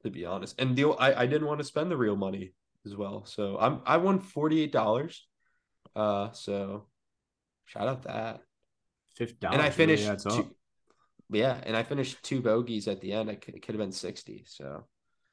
[0.04, 0.60] to be honest.
[0.60, 2.52] And the I I didn't want to spend the real money
[2.84, 5.26] as well, so I'm I won forty eight dollars.
[5.94, 6.86] Uh, so
[7.66, 8.40] shout out that
[9.14, 10.08] fifty dollars, and I finished.
[10.08, 10.56] Really two,
[11.30, 13.28] yeah, and I finished two bogeys at the end.
[13.30, 14.44] It could, it could have been sixty.
[14.46, 14.84] So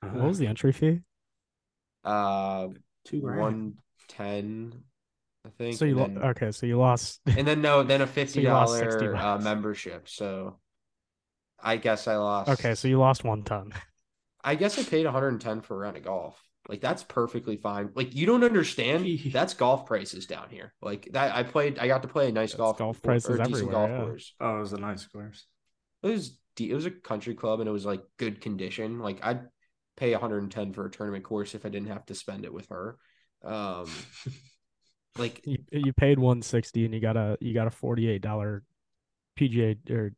[0.02, 1.02] what was the entry fee?
[2.04, 2.70] Uh,
[3.06, 3.76] two one
[4.10, 4.84] ten,
[5.46, 5.78] I think.
[5.78, 6.52] So you then, lo- okay?
[6.52, 10.10] So you lost, and then no, then a fifty dollar so uh, membership.
[10.10, 10.60] So
[11.62, 12.50] I guess I lost.
[12.50, 13.74] Okay, so you lost one ton.
[14.44, 16.42] I guess I paid one hundred and ten for a round of golf.
[16.70, 17.90] Like that's perfectly fine.
[17.94, 19.06] Like you don't understand.
[19.32, 20.74] that's golf prices down here.
[20.82, 21.78] Like that, I played.
[21.78, 23.98] I got to play a nice that's golf golf prices or decent golf yeah.
[23.98, 24.34] course.
[24.40, 25.46] Oh, it was a nice course.
[26.04, 29.00] It was it was a country club and it was like good condition.
[29.00, 29.42] Like I'd
[29.98, 32.98] pay 110 for a tournament course if I didn't have to spend it with her.
[33.44, 33.90] Um,
[35.18, 38.64] like you, you paid 160 and you got a you got a 48 dollar
[39.38, 40.14] PGA or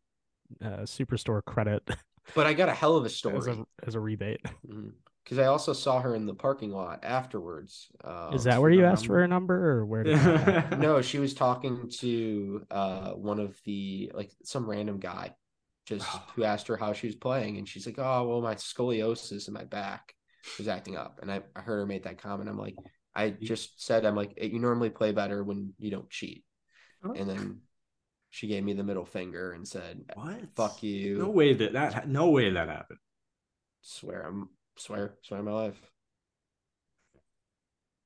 [0.63, 1.87] uh, Superstore credit.
[2.33, 4.41] But I got a hell of a story as a, as a rebate.
[4.67, 4.89] Mm-hmm
[5.25, 7.87] because I also saw her in the parking lot afterwards.
[8.03, 10.05] Um, Is that where you asked for her number, or where?
[10.77, 15.33] No, she was talking to uh, one of the like some random guy,
[15.87, 16.05] just
[16.35, 19.55] who asked her how she was playing, and she's like, "Oh, well, my scoliosis in
[19.55, 20.13] my back
[20.59, 22.47] was acting up," and I, I heard her make that comment.
[22.47, 22.75] I'm like,
[23.15, 26.43] I just said, I'm like, you normally play better when you don't cheat,
[27.03, 27.13] oh.
[27.13, 27.61] and then
[28.29, 30.55] she gave me the middle finger and said, "What?
[30.55, 32.99] Fuck you." No way that that no way that happened.
[33.81, 35.79] Swear, I'm swear, swear my life.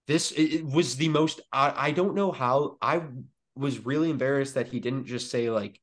[0.07, 1.39] This it, was the most.
[1.53, 2.77] I, I don't know how.
[2.81, 3.03] I
[3.55, 5.79] was really embarrassed that he didn't just say like,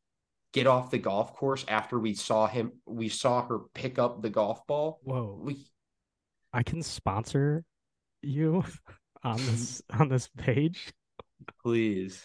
[0.52, 4.30] "Get off the golf course." After we saw him, we saw her pick up the
[4.30, 4.98] golf ball.
[5.04, 5.38] Whoa!
[5.40, 5.64] We,
[6.52, 7.64] I can sponsor
[8.20, 8.64] you
[9.22, 10.92] on this on this page.
[11.62, 12.20] Please.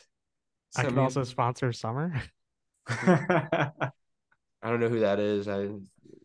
[0.76, 2.20] I can also sponsor Summer.
[2.88, 3.82] I
[4.64, 5.48] don't know who that is.
[5.48, 5.70] I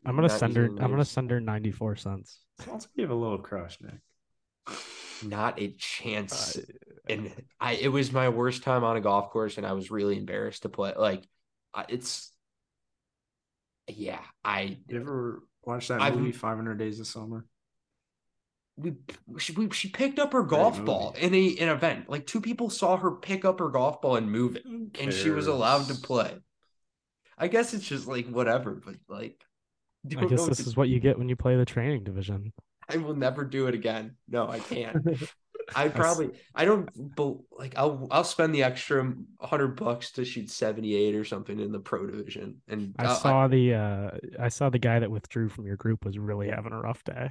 [0.07, 0.67] I'm gonna send her.
[0.67, 2.39] I'm gonna send her 94 cents.
[2.61, 4.77] Sounds like you have a little crush, Nick.
[5.25, 6.57] Not a chance.
[6.57, 6.63] Uh,
[7.09, 10.17] and I, it was my worst time on a golf course, and I was really
[10.17, 10.93] embarrassed to play.
[10.97, 11.25] Like,
[11.89, 12.31] it's,
[13.89, 14.21] yeah.
[14.45, 17.47] I you ever watch that movie, I've, 500 Days of Summer?
[18.77, 18.95] We
[19.39, 22.11] she, we, she picked up her golf ball in a an event.
[22.11, 25.31] Like two people saw her pick up her golf ball and move it, and she
[25.31, 26.35] was allowed to play.
[27.39, 29.46] I guess it's just like whatever, but like
[30.17, 32.53] I guess this is what you get when you play the training division.
[32.89, 34.17] I will never do it again.
[34.29, 34.97] No, I can't.
[35.75, 36.89] I probably I don't
[37.51, 41.73] like I'll I'll spend the extra hundred bucks to shoot seventy eight or something in
[41.73, 42.63] the pro division.
[42.69, 45.77] And I I'll, saw I, the uh I saw the guy that withdrew from your
[45.77, 47.31] group was really having a rough day.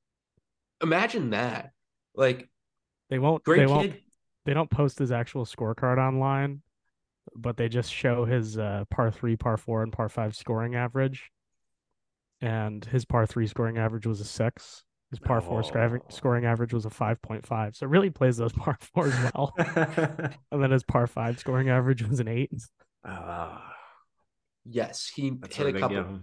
[0.82, 1.72] Imagine that.
[2.14, 2.48] Like
[3.10, 3.70] they won't great they kid.
[3.70, 3.94] won't
[4.44, 6.62] they don't post his actual scorecard online,
[7.34, 11.32] but they just show his uh par three, par four, and par five scoring average
[12.40, 14.84] and his par three scoring average was a six.
[15.10, 16.00] His par four oh.
[16.10, 17.76] scoring average was a 5.5.
[17.76, 19.54] So it really plays those par fours well.
[19.58, 22.52] and then his par five scoring average was an eight.
[23.02, 23.58] Uh,
[24.66, 26.20] yes, he hit a couple.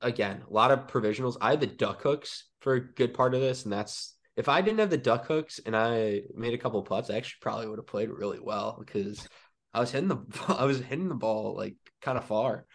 [0.00, 1.36] Again, a lot of provisionals.
[1.40, 4.60] I had the duck hooks for a good part of this, and that's if I
[4.60, 7.78] didn't have the duck hooks and I made a couple putts, I actually probably would
[7.78, 9.28] have played really well because
[9.72, 10.18] I was hitting the
[10.48, 12.66] I was hitting the ball like kind of far.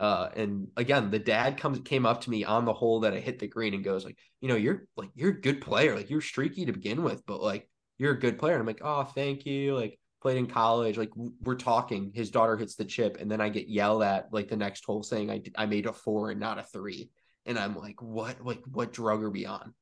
[0.00, 3.20] Uh, and again, the dad comes came up to me on the hole that I
[3.20, 6.10] hit the green and goes like, you know, you're like you're a good player, like
[6.10, 7.68] you're streaky to begin with, but like
[7.98, 8.54] you're a good player.
[8.54, 9.74] And I'm like, oh, thank you.
[9.74, 12.10] Like played in college, like we're talking.
[12.12, 15.02] His daughter hits the chip, and then I get yelled at like the next hole
[15.02, 17.10] saying I I made a four and not a three,
[17.46, 18.44] and I'm like, what?
[18.44, 19.74] Like what drug are we on?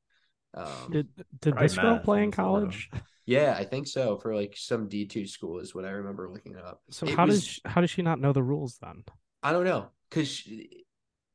[0.54, 1.08] Um, did
[1.40, 2.90] did this girl play in college?
[3.24, 4.16] Yeah, I think so.
[4.16, 6.82] For like some D two school is what I remember looking up.
[6.90, 9.04] So it how was, does she, how does she not know the rules then?
[9.44, 10.42] I don't know because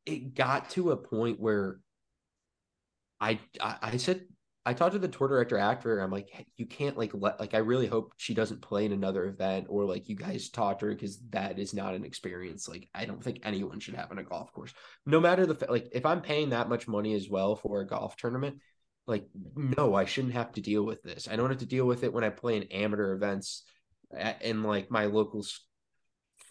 [0.06, 1.80] it got to a point where
[3.20, 4.22] I, I, I said
[4.66, 6.00] I talked to the tour director after.
[6.00, 9.26] I'm like, you can't like let like I really hope she doesn't play in another
[9.26, 12.68] event or like you guys talk to her because that is not an experience.
[12.68, 14.74] Like I don't think anyone should have on a golf course,
[15.06, 18.16] no matter the like if I'm paying that much money as well for a golf
[18.18, 18.58] tournament.
[19.08, 19.26] Like
[19.56, 21.30] no, I shouldn't have to deal with this.
[21.32, 23.64] I don't have to deal with it when I play in amateur events
[24.42, 25.46] in like my local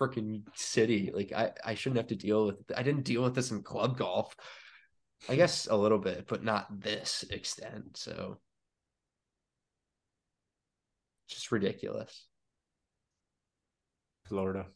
[0.01, 1.11] freaking city.
[1.15, 3.99] Like I, I shouldn't have to deal with I didn't deal with this in club
[3.99, 4.35] golf.
[5.29, 7.97] I guess a little bit, but not this extent.
[7.97, 8.39] So
[11.29, 12.27] just ridiculous.
[14.29, 14.67] Florida.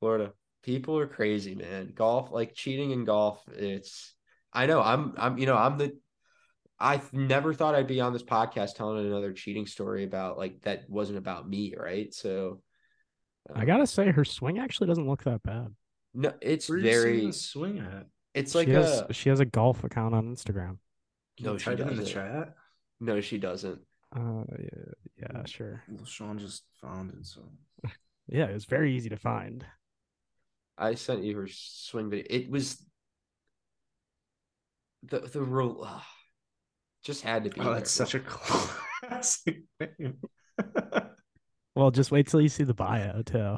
[0.00, 0.32] Florida.
[0.62, 1.92] People are crazy, man.
[1.94, 4.14] Golf, like cheating in golf, it's
[4.52, 4.82] I know.
[4.82, 5.14] I'm.
[5.16, 5.38] I'm.
[5.38, 5.56] You know.
[5.56, 5.96] I'm the.
[6.80, 10.88] I never thought I'd be on this podcast telling another cheating story about like that
[10.88, 12.12] wasn't about me, right?
[12.12, 12.60] So.
[13.54, 15.74] I gotta say, her swing actually doesn't look that bad.
[16.14, 18.06] No, it's very swing at.
[18.34, 19.12] It's like she has, a.
[19.12, 20.78] She has a golf account on Instagram.
[21.40, 21.88] No, she doesn't.
[21.90, 22.54] in the chat.
[23.00, 23.80] No, she doesn't.
[24.14, 25.82] Uh, yeah, yeah, sure.
[25.88, 27.42] Well, Sean just found it, so.
[28.28, 29.64] yeah, it was very easy to find.
[30.76, 32.26] I sent you her swing video.
[32.30, 32.82] It was
[35.02, 36.00] the the rule uh,
[37.04, 37.60] just had to be.
[37.60, 40.18] Oh, that's such a classic name.
[41.78, 43.56] well, just wait till you see the bio too.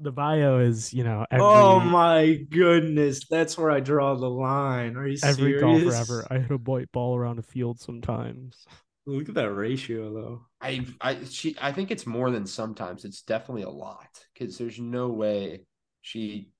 [0.00, 4.96] The bio is, you know, every, oh my goodness, that's where I draw the line.
[4.96, 5.60] Are you every serious?
[5.60, 6.26] golfer ever?
[6.28, 8.66] I hit a white ball around a field sometimes.
[9.06, 10.46] Look at that ratio, though.
[10.60, 13.04] I, I, she, I think it's more than sometimes.
[13.04, 15.64] It's definitely a lot because there's no way
[16.00, 16.50] she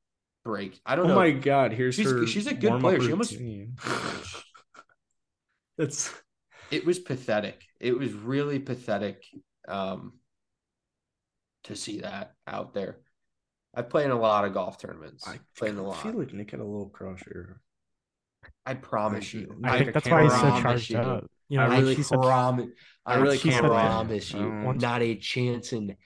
[0.45, 0.79] breaks.
[0.87, 1.15] I don't oh know.
[1.15, 2.25] Oh my god, here's she's her.
[2.25, 3.01] She's a good player.
[3.01, 3.37] She almost.
[5.77, 6.15] That's.
[6.71, 7.61] It was pathetic.
[7.81, 9.25] It was really pathetic.
[9.67, 10.13] Um,
[11.65, 12.99] to see that out there.
[13.75, 15.27] I've played in a lot of golf tournaments.
[15.27, 15.99] I played in a lot.
[15.99, 17.61] I feel like Nick had a little crush here.
[18.67, 19.59] I promise you.
[19.65, 20.99] I, I that's why he's so charged you.
[20.99, 21.31] up.
[21.49, 22.69] You know, I really promise.
[23.05, 24.41] I really can't promise you.
[24.41, 25.97] Uh, not a chance in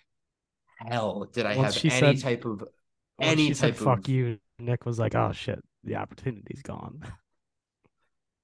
[0.78, 2.64] hell did I have any said, type of
[3.20, 4.38] any type said, of fuck you.
[4.58, 7.00] Nick was like, "Oh shit, the opportunity's gone."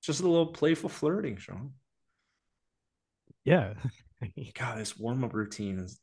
[0.02, 1.72] Just a little playful flirting, Sean.
[3.44, 3.74] Yeah.
[4.54, 5.98] God, this warm up routine is.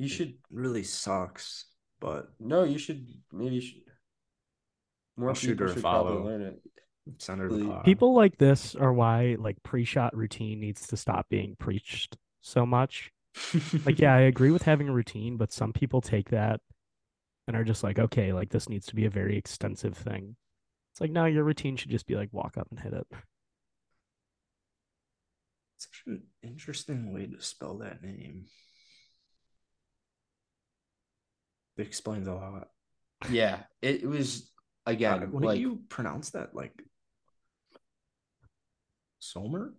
[0.00, 1.66] You should really sucks,
[2.00, 3.82] but no, you should maybe you should.
[5.18, 6.12] More I'll people should follow.
[6.12, 6.62] probably learn it.
[7.18, 12.64] Center People like this are why like pre-shot routine needs to stop being preached so
[12.64, 13.10] much.
[13.84, 16.60] like, yeah, I agree with having a routine, but some people take that
[17.46, 20.34] and are just like, okay, like this needs to be a very extensive thing.
[20.94, 23.06] It's like, no, your routine should just be like walk up and hit it.
[25.76, 28.46] Such an interesting way to spell that name.
[31.80, 32.68] It explains a lot.
[33.30, 34.50] Yeah, it was
[34.84, 35.22] again.
[35.22, 36.54] Uh, what like, do you pronounce that?
[36.54, 36.72] Like
[39.18, 39.72] Somer?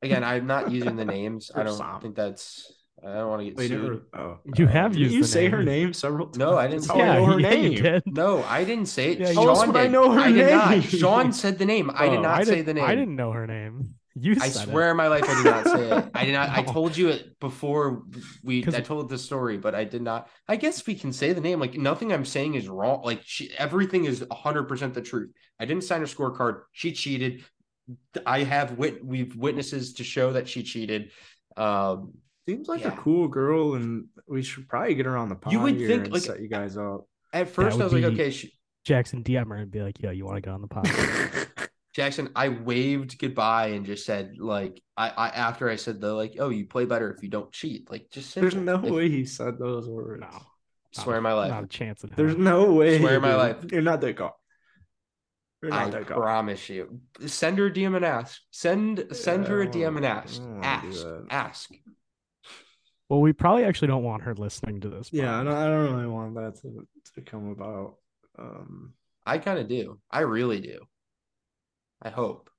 [0.00, 1.50] Again, I'm not using the names.
[1.54, 2.72] I don't think that's.
[3.04, 4.02] I don't want to get Wait, sued.
[4.14, 5.14] oh, you have used.
[5.14, 5.50] you say name.
[5.52, 6.38] her name several times.
[6.38, 6.84] No, I didn't.
[6.84, 8.02] Say yeah, her yeah, name.
[8.06, 9.20] No, I didn't say it.
[9.20, 9.76] Yeah, Sean did.
[9.76, 10.36] I know her I name.
[10.36, 10.84] did not.
[10.84, 11.90] Sean said the name.
[11.94, 12.84] I did oh, not I say the name.
[12.84, 13.94] I didn't know her name.
[14.20, 14.90] You I swear it.
[14.92, 16.10] in my life I did not say it.
[16.14, 16.50] I did not.
[16.50, 18.02] I told you it before
[18.42, 18.64] we.
[18.66, 20.28] I told the story, but I did not.
[20.46, 21.60] I guess we can say the name.
[21.60, 23.02] Like nothing I'm saying is wrong.
[23.04, 25.30] Like she, everything is 100 percent the truth.
[25.60, 26.62] I didn't sign her scorecard.
[26.72, 27.44] She cheated.
[28.26, 29.04] I have wit.
[29.04, 31.10] We've witnesses to show that she cheated.
[31.56, 32.14] Um,
[32.48, 32.94] Seems like yeah.
[32.94, 35.52] a cool girl, and we should probably get her on the pod.
[35.52, 37.06] You would think like set you guys up.
[37.32, 38.54] At first, I was like, okay, she...
[38.86, 40.88] Jackson DM her and be like, "Yo, you want to get on the pod?"
[41.98, 46.36] Jackson, I waved goodbye and just said, like, I, I after I said the like,
[46.38, 47.90] oh, you play better if you don't cheat.
[47.90, 50.20] Like, just there's no if, way he said those words.
[50.20, 50.42] No,
[50.92, 52.04] swear my life, not a chance.
[52.14, 53.00] There's no way.
[53.00, 54.30] Swear my life, you're not that guy.
[55.72, 57.00] I promise you.
[57.26, 58.42] Send her a DM and ask.
[58.52, 60.40] Send send yeah, her a DM and ask.
[60.62, 61.04] Ask.
[61.30, 61.70] Ask.
[63.08, 65.08] Well, we probably actually don't want her listening to this.
[65.12, 66.86] Yeah, I don't, I don't really want that to,
[67.16, 67.96] to come about.
[68.38, 68.92] Um,
[69.26, 69.98] I kind of do.
[70.12, 70.86] I really do.
[72.02, 72.50] I hope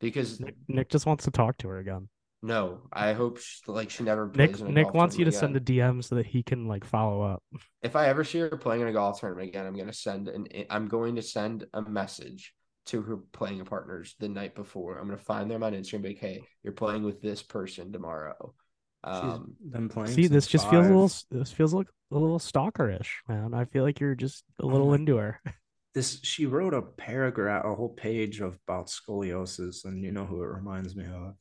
[0.00, 2.08] because Nick, Nick, just wants to talk to her again.
[2.40, 4.30] No, I hope she, like she never.
[4.34, 5.40] Nick Nick wants you to again.
[5.40, 7.42] send a DM so that he can like follow up.
[7.82, 10.46] If I ever see her playing in a golf tournament again, I'm gonna send an.
[10.70, 12.54] I'm going to send a message
[12.86, 14.98] to her playing partners the night before.
[14.98, 16.02] I'm gonna find them on Instagram.
[16.02, 18.54] Be like, hey, you're playing with this person tomorrow.
[19.02, 20.12] Um, them playing.
[20.12, 20.72] See, this just five.
[20.72, 21.12] feels a little.
[21.42, 23.52] This feels like a little stalkerish, man.
[23.52, 25.40] I feel like you're just a little into her.
[25.98, 30.44] this she wrote a paragraph, a whole page of, about scoliosis, and you know who
[30.44, 31.34] it reminds me of.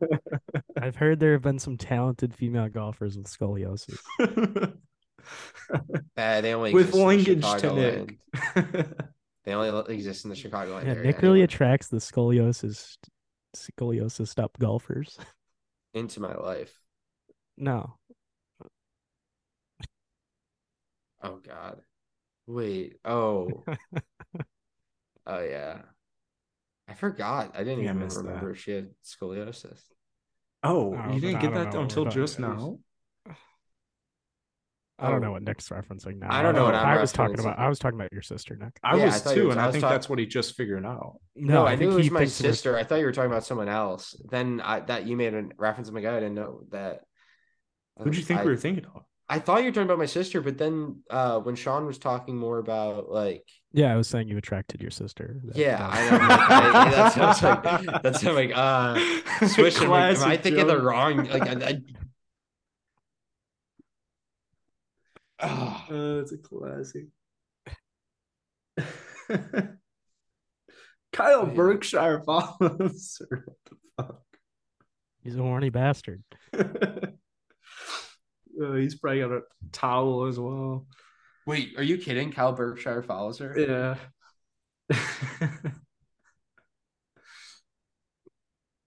[0.80, 3.98] I've heard there have been some talented female golfers with scoliosis.
[6.16, 8.16] uh, they only with linkage to Nick.
[9.44, 11.02] they only exist in the Chicago yeah, area.
[11.02, 12.96] Nick really attracts the scoliosis
[13.54, 15.18] scoliosis up golfers
[15.92, 16.72] into my life.
[17.58, 17.98] No.
[21.22, 21.82] Oh God.
[22.48, 22.96] Wait.
[23.04, 23.62] Oh.
[25.26, 25.82] oh yeah.
[26.88, 27.52] I forgot.
[27.54, 28.58] I didn't even remember that.
[28.58, 29.78] she had scoliosis.
[30.62, 32.78] Oh, you didn't get that until just now.
[35.00, 35.32] I don't know oh.
[35.32, 36.26] what Nick's referencing now.
[36.30, 37.56] I don't know what I'm i was talking about.
[37.56, 38.80] I was talking about your sister, Nick.
[38.82, 40.56] I yeah, was I too, was, and I, I think talk- that's what he just
[40.56, 41.20] figured out.
[41.36, 42.76] No, no I, I knew it was my sister.
[42.76, 44.20] I thought you were talking about someone else.
[44.28, 46.16] Then I that you made a reference to my guy.
[46.16, 47.02] I didn't know that.
[47.98, 49.02] Who did you think we were thinking of?
[49.28, 52.36] I thought you were talking about my sister, but then uh, when Sean was talking
[52.36, 55.40] more about like yeah, I was saying you attracted your sister.
[55.44, 56.26] That, yeah, that I know.
[56.26, 58.98] Like, I, that's that's like that's like uh
[59.46, 59.90] switching.
[59.90, 60.68] Like, am I thinking joke.
[60.68, 61.26] the wrong?
[61.26, 61.80] Like I, I
[65.40, 67.06] Oh, oh it's a classic.
[71.12, 73.44] Kyle Berkshire follows her.
[73.44, 74.22] What the fuck?
[75.22, 76.22] He's a horny bastard.
[78.60, 80.86] oh, he's probably got a towel as well.
[81.46, 82.30] Wait, are you kidding?
[82.30, 83.58] Kyle Berkshire follows her?
[83.58, 83.96] Yeah.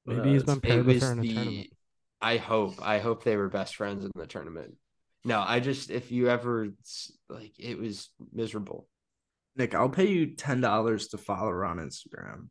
[0.06, 1.68] Maybe uh, he's been paired with her in a the, tournament.
[2.22, 2.76] I hope.
[2.82, 4.76] I hope they were best friends in the tournament.
[5.24, 6.70] No, I just if you ever
[7.30, 8.88] like it was miserable.
[9.56, 12.50] Nick, I'll pay you ten dollars to follow her on Instagram.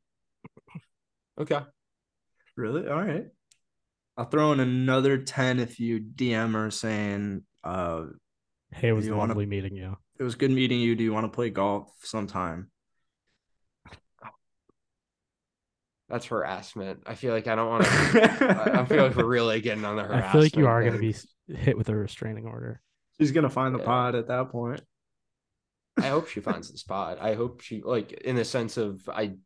[1.41, 1.61] Okay.
[2.57, 2.89] Really?
[2.89, 3.27] All right.
[4.21, 8.05] I'll throw in another ten if you DM her saying, uh,
[8.71, 9.97] "Hey, it was lovely wanna, meeting you.
[10.19, 10.95] It was good meeting you.
[10.95, 12.71] Do you want to play golf sometime?"
[16.11, 17.05] That's harassment.
[17.07, 18.75] I feel like I don't want to.
[18.79, 20.27] I feel like we're really getting on the harassment.
[20.27, 21.15] I feel like you are going to be
[21.57, 22.83] hit with a restraining order.
[23.19, 23.87] She's gonna find the yeah.
[23.87, 24.83] pod at that point.
[25.97, 27.17] I hope she finds the spot.
[27.23, 29.37] I hope she like in the sense of I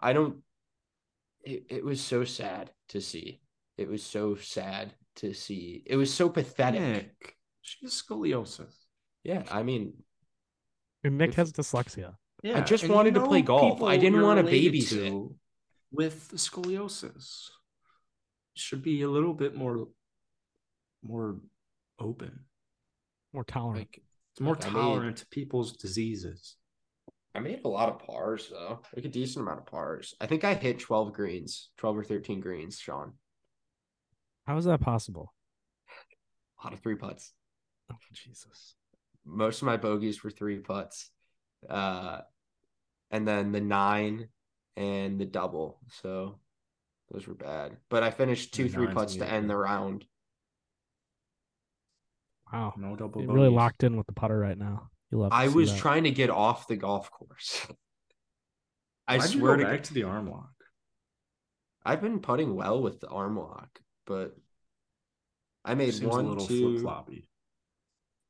[0.00, 0.38] I don't
[1.44, 3.40] it, it was so sad to see.
[3.76, 5.82] It was so sad to see.
[5.86, 6.80] It was so pathetic.
[6.80, 8.74] Nick, she has scoliosis.
[9.24, 9.94] Yeah, I mean
[11.04, 12.14] and Nick has dyslexia.
[12.42, 13.82] Yeah, I just wanted to play golf.
[13.82, 15.34] I didn't want to babysit
[15.92, 17.48] with scoliosis.
[18.54, 19.88] Should be a little bit more
[21.02, 21.36] more
[21.98, 22.40] open,
[23.32, 23.80] more tolerant.
[23.80, 24.02] Like
[24.32, 26.56] it's more like tolerant made, to people's diseases.
[27.34, 30.14] I made a lot of pars though, like a decent amount of pars.
[30.20, 33.12] I think I hit twelve greens, twelve or thirteen greens, Sean.
[34.46, 35.32] How is that possible?
[36.60, 37.32] A lot of three putts.
[37.92, 38.74] Oh Jesus!
[39.24, 41.10] Most of my bogeys were three putts,
[41.68, 42.20] uh,
[43.10, 44.28] and then the nine
[44.76, 45.78] and the double.
[46.02, 46.40] So
[47.12, 47.76] those were bad.
[47.88, 50.04] But I finished two three putts to end the round.
[52.52, 52.74] Wow.
[52.76, 53.22] No double.
[53.22, 54.90] You're really locked in with the putter right now.
[55.10, 55.32] You love.
[55.32, 55.78] I was that.
[55.78, 57.66] trying to get off the golf course.
[59.08, 60.52] I Why'd swear to back to the arm lock.
[61.84, 64.36] I've been putting well with the arm lock, but
[65.64, 66.72] I made Seems one, a little two.
[66.72, 67.26] Flip-floppy.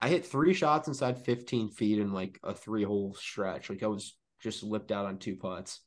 [0.01, 3.69] I hit three shots inside 15 feet in like a three hole stretch.
[3.69, 5.81] Like I was just lipped out on two putts.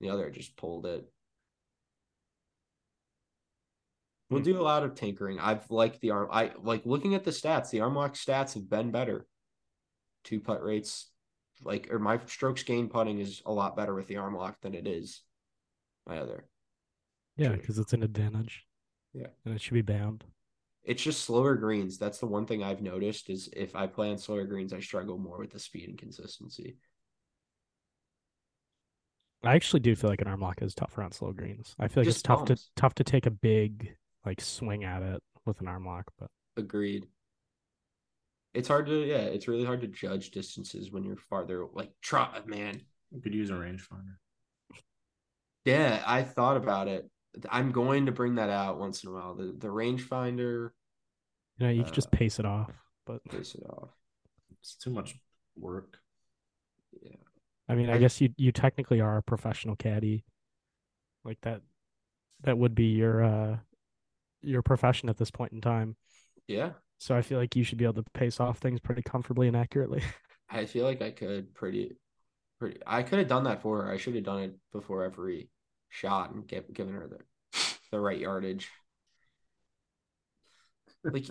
[0.00, 1.04] The other I just pulled it.
[4.28, 4.44] We'll hmm.
[4.44, 5.38] do a lot of tinkering.
[5.38, 6.28] I've liked the arm.
[6.32, 7.70] I like looking at the stats.
[7.70, 9.26] The arm lock stats have been better.
[10.24, 11.10] Two putt rates,
[11.64, 14.74] like or my strokes gain putting is a lot better with the arm lock than
[14.74, 15.22] it is
[16.06, 16.46] my other.
[17.36, 18.66] Yeah, because it's an advantage.
[19.12, 20.24] Yeah, and it should be banned.
[20.84, 21.98] It's just slower greens.
[21.98, 25.18] That's the one thing I've noticed is if I play on slower greens, I struggle
[25.18, 26.76] more with the speed and consistency.
[29.42, 31.74] I actually do feel like an arm lock is tougher on slow greens.
[31.78, 33.94] I feel like just it's tough to tough to take a big
[34.26, 36.04] like swing at it with an arm lock.
[36.18, 37.06] But agreed.
[38.52, 41.66] It's hard to yeah, it's really hard to judge distances when you're farther.
[41.72, 44.16] Like try man, you could use a rangefinder.
[45.64, 47.08] Yeah, I thought about it.
[47.48, 49.34] I'm going to bring that out once in a while.
[49.34, 50.70] The the rangefinder.
[51.58, 52.70] You know, you uh, can just pace it off,
[53.06, 53.90] but pace it off.
[54.60, 55.14] It's too much
[55.56, 55.98] work.
[57.02, 57.16] Yeah.
[57.68, 60.24] I mean, I, I guess you you technically are a professional caddy.
[61.24, 61.60] Like that
[62.42, 63.56] that would be your uh
[64.42, 65.96] your profession at this point in time.
[66.48, 66.70] Yeah.
[67.00, 69.56] So I feel like you should be able to pace off things pretty comfortably and
[69.56, 70.02] accurately.
[70.50, 71.96] I feel like I could pretty
[72.58, 73.90] pretty I could have done that for her.
[73.90, 75.48] I should have done it before every
[75.88, 77.18] shot and get, given her the
[77.90, 78.68] the right yardage.
[81.02, 81.26] Like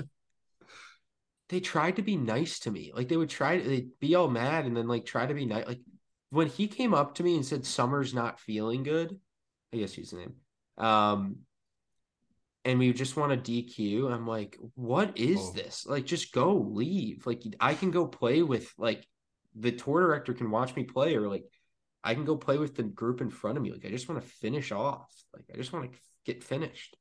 [1.50, 2.92] they tried to be nice to me.
[2.96, 5.46] Like they would try to they'd be all mad and then like try to be
[5.46, 5.68] nice.
[5.68, 5.82] Like
[6.32, 9.20] when he came up to me and said Summer's not feeling good,
[9.72, 10.34] I guess he's the name.
[10.80, 11.42] Um,
[12.70, 14.14] and we just want to DQ.
[14.14, 15.54] I'm like, what is oh.
[15.56, 15.86] this?
[15.88, 17.26] Like, just go leave.
[17.26, 19.06] Like, I can go play with like
[19.56, 21.46] the tour director can watch me play, or like
[22.04, 23.72] I can go play with the group in front of me.
[23.72, 25.12] Like, I just want to finish off.
[25.34, 26.96] Like, I just want to get finished.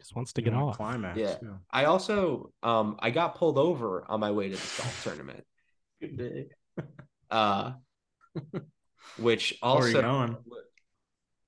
[0.00, 0.78] Just wants to get off.
[0.78, 1.18] Climax.
[1.18, 1.36] Yeah.
[1.42, 1.56] yeah.
[1.70, 5.44] I also um I got pulled over on my way to the golf tournament.
[6.00, 6.46] Good day.
[7.30, 7.72] uh
[9.18, 10.36] which also Where are you going?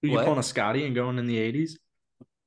[0.04, 1.78] Are you pulling a Scotty and going in the 80s?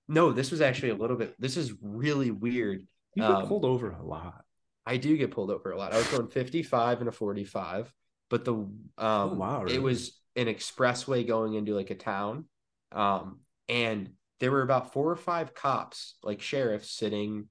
[0.08, 1.40] No, this was actually a little bit.
[1.40, 2.88] This is really weird.
[3.16, 4.44] You get um, pulled over a lot.
[4.86, 5.94] I do get pulled over a lot.
[5.94, 7.94] I was going 55 and a 45,
[8.30, 9.76] but the um, oh, wow, really?
[9.76, 12.46] it was an expressway going into like a town,
[12.94, 17.48] um, and there were about four or five cops, like sheriffs, sitting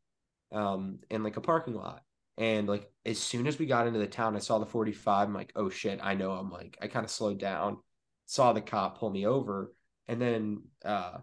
[0.52, 2.02] um, in like a parking lot.
[2.38, 5.28] And like as soon as we got into the town, I saw the 45.
[5.28, 6.32] I'm like, oh shit, I know.
[6.32, 7.78] I'm like, I kind of slowed down,
[8.26, 9.72] saw the cop pull me over,
[10.06, 11.18] and then uh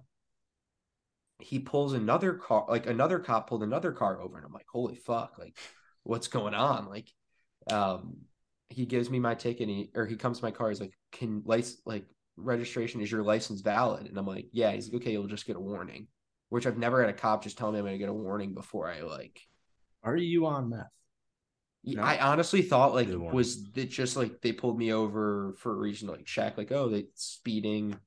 [1.44, 4.96] he pulls another car, like another cop pulled another car over, and I'm like, holy
[4.96, 5.58] fuck, like
[6.04, 6.88] what's going on?
[6.88, 7.10] Like,
[7.70, 8.18] um,
[8.70, 10.70] he gives me my ticket, he, or he comes to my car.
[10.70, 12.06] He's like, can license like
[12.38, 14.08] registration is your license valid?
[14.08, 14.72] And I'm like, yeah.
[14.72, 16.08] He's like, okay, you'll just get a warning.
[16.50, 18.90] Which I've never had a cop just tell me I'm gonna get a warning before
[18.90, 19.42] I like.
[20.04, 20.88] Are you on meth?
[21.86, 22.02] No.
[22.02, 26.08] I honestly thought like was it just like they pulled me over for a reason
[26.08, 27.98] to like check like oh they speeding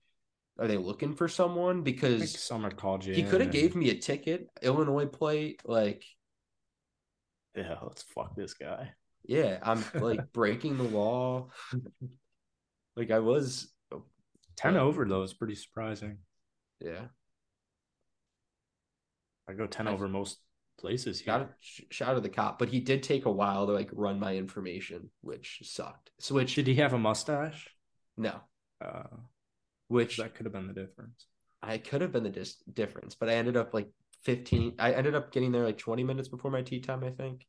[0.59, 3.53] are they looking for someone because called you he could have and...
[3.53, 6.05] gave me a ticket Illinois plate like
[7.55, 8.93] yeah let's fuck this guy
[9.25, 11.49] yeah I'm like breaking the law
[12.97, 13.73] like I was
[14.57, 16.19] 10 over though is pretty surprising
[16.81, 17.07] yeah
[19.49, 19.93] I go 10 I...
[19.93, 20.39] over most
[20.79, 21.35] places here.
[21.35, 21.51] Shout,
[21.91, 24.37] shout out to the cop, but he did take a while to like run my
[24.37, 26.11] information, which sucked.
[26.19, 26.55] Switch.
[26.55, 27.69] Did he have a mustache?
[28.17, 28.41] No.
[28.85, 29.05] Uh,
[29.89, 31.27] which that could have been the difference.
[31.63, 33.89] I could have been the dis- difference, but I ended up like
[34.25, 34.75] 15.
[34.79, 37.47] I ended up getting there like 20 minutes before my tee time, I think.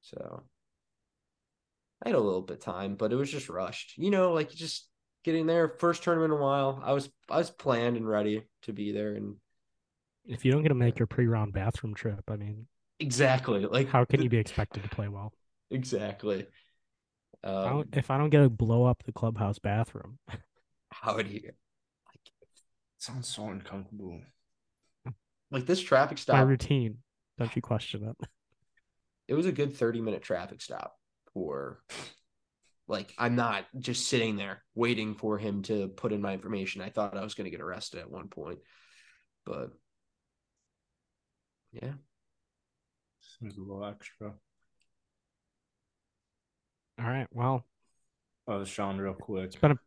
[0.00, 0.44] So
[2.02, 3.96] I had a little bit time, but it was just rushed.
[3.96, 4.88] You know, like just
[5.24, 6.80] getting there, first tournament in a while.
[6.84, 9.36] I was I was planned and ready to be there, and
[10.26, 12.66] if you don't get to make your pre-round bathroom trip, I mean,
[12.98, 13.66] exactly.
[13.66, 15.32] Like, how can you be expected to play well?
[15.70, 16.46] Exactly.
[17.42, 20.18] Um, if, I don't, if I don't get to blow up the clubhouse bathroom,
[20.90, 21.40] how would you?
[21.44, 22.32] Like,
[22.98, 24.20] sounds so uncomfortable.
[25.50, 26.36] Like this traffic stop.
[26.36, 26.98] My routine.
[27.38, 28.28] Don't you question it?
[29.28, 30.96] It was a good thirty-minute traffic stop
[31.34, 31.84] for.
[32.88, 36.82] Like I'm not just sitting there waiting for him to put in my information.
[36.82, 38.58] I thought I was going to get arrested at one point,
[39.46, 39.70] but
[41.72, 41.92] yeah.
[43.38, 44.32] Seems a little extra.
[46.98, 47.26] All right.
[47.32, 47.64] Well,
[48.48, 49.46] oh, Sean, real quick.
[49.46, 49.78] It's been a...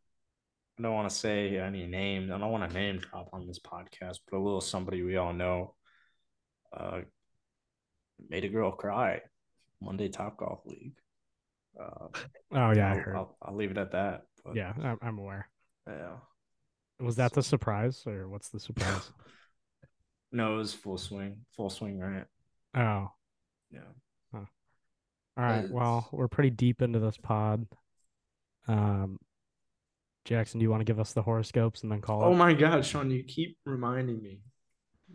[0.77, 2.31] I don't want to say any names.
[2.31, 5.33] I don't want to name drop on this podcast, but a little somebody we all
[5.33, 5.75] know
[6.75, 7.01] uh,
[8.29, 9.21] made a girl cry.
[9.81, 10.95] Monday Top Golf League.
[11.79, 12.07] Uh,
[12.53, 13.15] oh yeah, I'll, I heard.
[13.15, 14.21] I'll, I'll leave it at that.
[14.43, 15.49] But, yeah, I'm, aware.
[15.87, 16.15] Yeah.
[16.99, 19.11] Was that the surprise, or what's the surprise?
[20.35, 21.45] No, it was full swing.
[21.55, 22.25] Full swing, right?
[22.75, 23.11] Oh.
[23.71, 23.81] Yeah.
[24.33, 24.45] Huh.
[25.37, 25.63] All right.
[25.65, 25.71] It's...
[25.71, 27.67] Well, we're pretty deep into this pod.
[28.67, 29.19] Um
[30.25, 32.35] Jackson, do you want to give us the horoscopes and then call Oh it?
[32.37, 34.39] my god, Sean, you keep reminding me.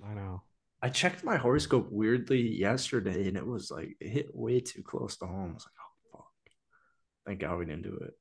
[0.06, 0.42] I know.
[0.82, 5.16] I checked my horoscope weirdly yesterday and it was like it hit way too close
[5.18, 5.50] to home.
[5.50, 6.26] I was like, oh fuck.
[7.26, 8.12] Thank God we didn't do it.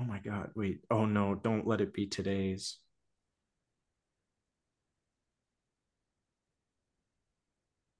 [0.00, 0.80] Oh my god, wait.
[0.90, 2.78] Oh no, don't let it be today's.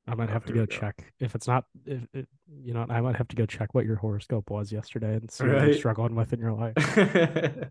[0.07, 2.29] I might oh, have to go, go, check if it's not if it,
[2.63, 5.45] you know I might have to go check what your horoscope was yesterday and see
[5.45, 5.57] right.
[5.57, 7.69] what you're struggling with in your life.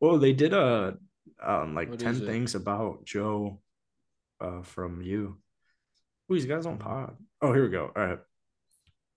[0.00, 0.96] well, they did a
[1.44, 3.60] um like what ten things about Joe
[4.40, 5.36] uh from you.
[6.30, 7.16] Oh, he's got his own pod.
[7.42, 7.90] Oh, here we go.
[7.94, 8.18] All right.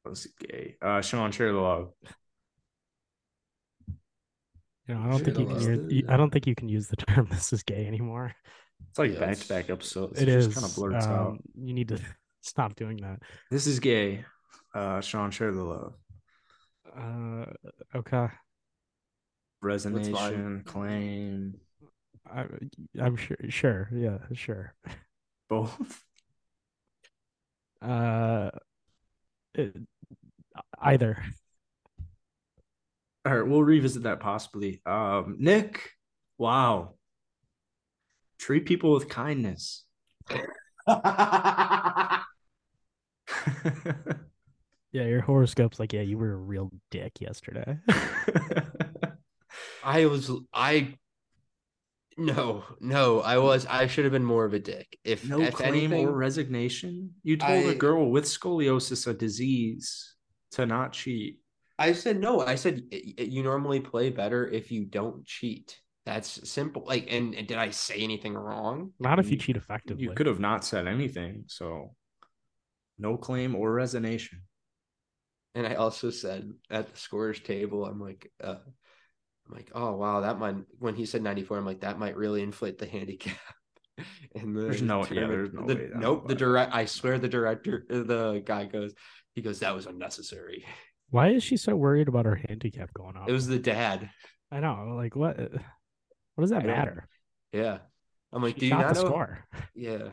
[0.03, 0.76] Let's see gay.
[0.81, 1.91] Uh Sean, share the love.
[4.88, 6.88] You know, I don't share think you can use, I don't think you can use
[6.88, 8.36] the term this is gay anymore.
[8.90, 10.22] It's like back to back episodes.
[10.22, 11.38] It is It just kind of blurts um, out.
[11.56, 11.99] You need to
[12.41, 13.20] Stop doing that.
[13.52, 14.26] This is gay.
[14.74, 15.94] Uh, Sean, share the love.
[16.95, 17.45] Uh,
[17.95, 18.28] okay.
[19.64, 21.56] Resonation, claim.
[22.32, 22.45] I,
[22.99, 23.38] I'm sure.
[23.49, 23.90] Sure.
[23.94, 24.20] Yeah.
[24.34, 24.74] Sure.
[25.49, 26.03] Both.
[27.82, 28.52] Uh,
[29.53, 29.76] it,
[30.82, 31.24] either.
[33.26, 34.82] All right, we'll revisit that possibly.
[34.86, 35.91] Um, Nick,
[36.38, 36.94] wow.
[38.38, 39.84] Treat people with kindness.
[44.92, 47.78] yeah, your horoscope's like, yeah, you were a real dick yesterday.
[49.84, 50.96] I was I
[52.18, 53.44] no, no, I mm.
[53.44, 55.00] was I should have been more of a dick.
[55.04, 57.12] If no if claim anything, or resignation.
[57.24, 60.16] You told I, a girl with scoliosis, a disease,
[60.52, 61.40] to not cheat.
[61.78, 62.42] I said no.
[62.42, 65.80] I said you normally play better if you don't cheat.
[66.06, 66.84] That's simple.
[66.86, 68.92] Like, and, and did I say anything wrong?
[69.00, 70.04] Not if you cheat effectively.
[70.04, 71.44] You could have not said anything.
[71.48, 71.96] So
[73.00, 74.42] no claim or resignation.
[75.56, 78.56] And I also said at the scorers table, I'm like, uh,
[79.48, 80.56] I'm like, oh wow, that might.
[80.78, 83.36] When he said 94, I'm like, that might really inflate the handicap.
[84.36, 85.90] and the there's no, yeah, there's no the, way.
[85.96, 86.28] Nope.
[86.28, 88.94] The direct, I swear, the director, the guy goes,
[89.34, 90.66] he goes, that was unnecessary.
[91.10, 93.28] Why is she so worried about her handicap going up?
[93.28, 94.10] It was the dad.
[94.52, 94.94] I know.
[94.96, 95.38] Like, what?
[95.38, 97.08] What does that matter?
[97.52, 97.80] Yeah.
[98.32, 99.06] I'm like, she do you not not know?
[99.06, 99.46] score?
[99.76, 100.10] Yeah.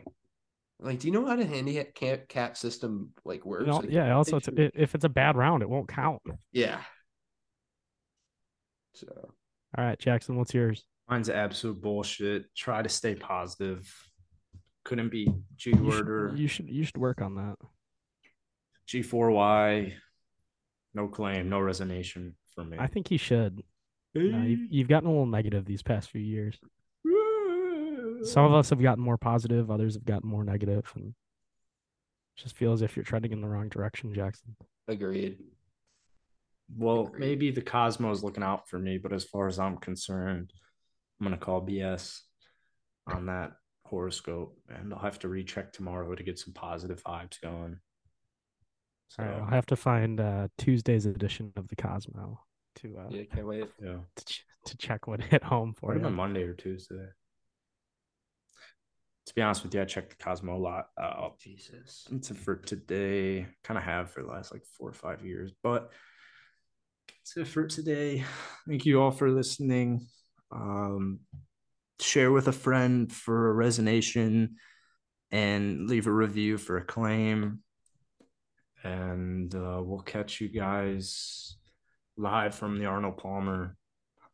[0.78, 3.62] Like, do you know how the handicap cap system like works?
[3.62, 4.15] You know, like, yeah.
[4.15, 6.23] Also, it's, if it's a bad round, it won't count.
[6.53, 6.81] Yeah.
[8.94, 9.09] So.
[9.77, 10.85] All right, Jackson, what's yours?
[11.09, 12.55] Mine's absolute bullshit.
[12.55, 13.90] Try to stay positive.
[14.85, 17.57] Couldn't be G word or you should you should work on that.
[18.89, 19.94] G4Y.
[20.94, 22.78] No claim, no resignation for me.
[22.78, 23.62] I think he should.
[24.15, 24.66] No, you've, eh.
[24.70, 26.59] you've gotten a little negative these past few years.
[28.25, 31.15] Some of us have gotten more positive, others have gotten more negative, and
[32.37, 34.57] just feel as if you're trending in the wrong direction, Jackson.
[34.89, 35.39] Agreed.
[36.77, 37.21] Well, Agreed.
[37.21, 40.53] maybe the Cosmos looking out for me, but as far as I'm concerned,
[41.21, 42.21] I'm gonna call BS
[43.07, 43.53] on that
[43.85, 47.79] horoscope, and I'll have to recheck tomorrow to get some positive vibes going.
[49.09, 52.41] So All right, I'll have to find uh, Tuesday's edition of the Cosmo
[52.77, 53.69] to uh, yeah, can't wait.
[53.81, 56.01] Yeah, to, ch- to check what hit home for you.
[56.11, 57.07] Monday or Tuesday.
[59.27, 60.86] To be honest with you, I checked the Cosmo a lot.
[60.97, 63.47] Uh, Jesus, it's for today.
[63.65, 65.90] Kind of have for the last like four or five years, but
[67.09, 68.24] that's it for today.
[68.69, 70.07] Thank you all for listening.
[70.53, 71.20] Um,
[72.01, 74.57] share with a friend for a resignation
[75.32, 77.62] and leave a review for a claim.
[78.85, 81.57] And uh, we'll catch you guys
[82.16, 83.77] live from the Arnold Palmer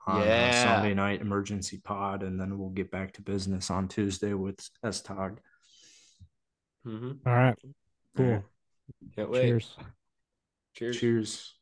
[0.07, 0.65] on yeah.
[0.65, 2.23] Sunday night emergency pod.
[2.23, 5.39] And then we'll get back to business on Tuesday with STOG.
[6.87, 7.12] Mm-hmm.
[7.27, 7.57] All right.
[8.16, 8.45] Cool.
[9.15, 9.43] Can't wait.
[9.43, 9.77] Cheers.
[10.74, 10.99] Cheers.
[10.99, 11.55] Cheers.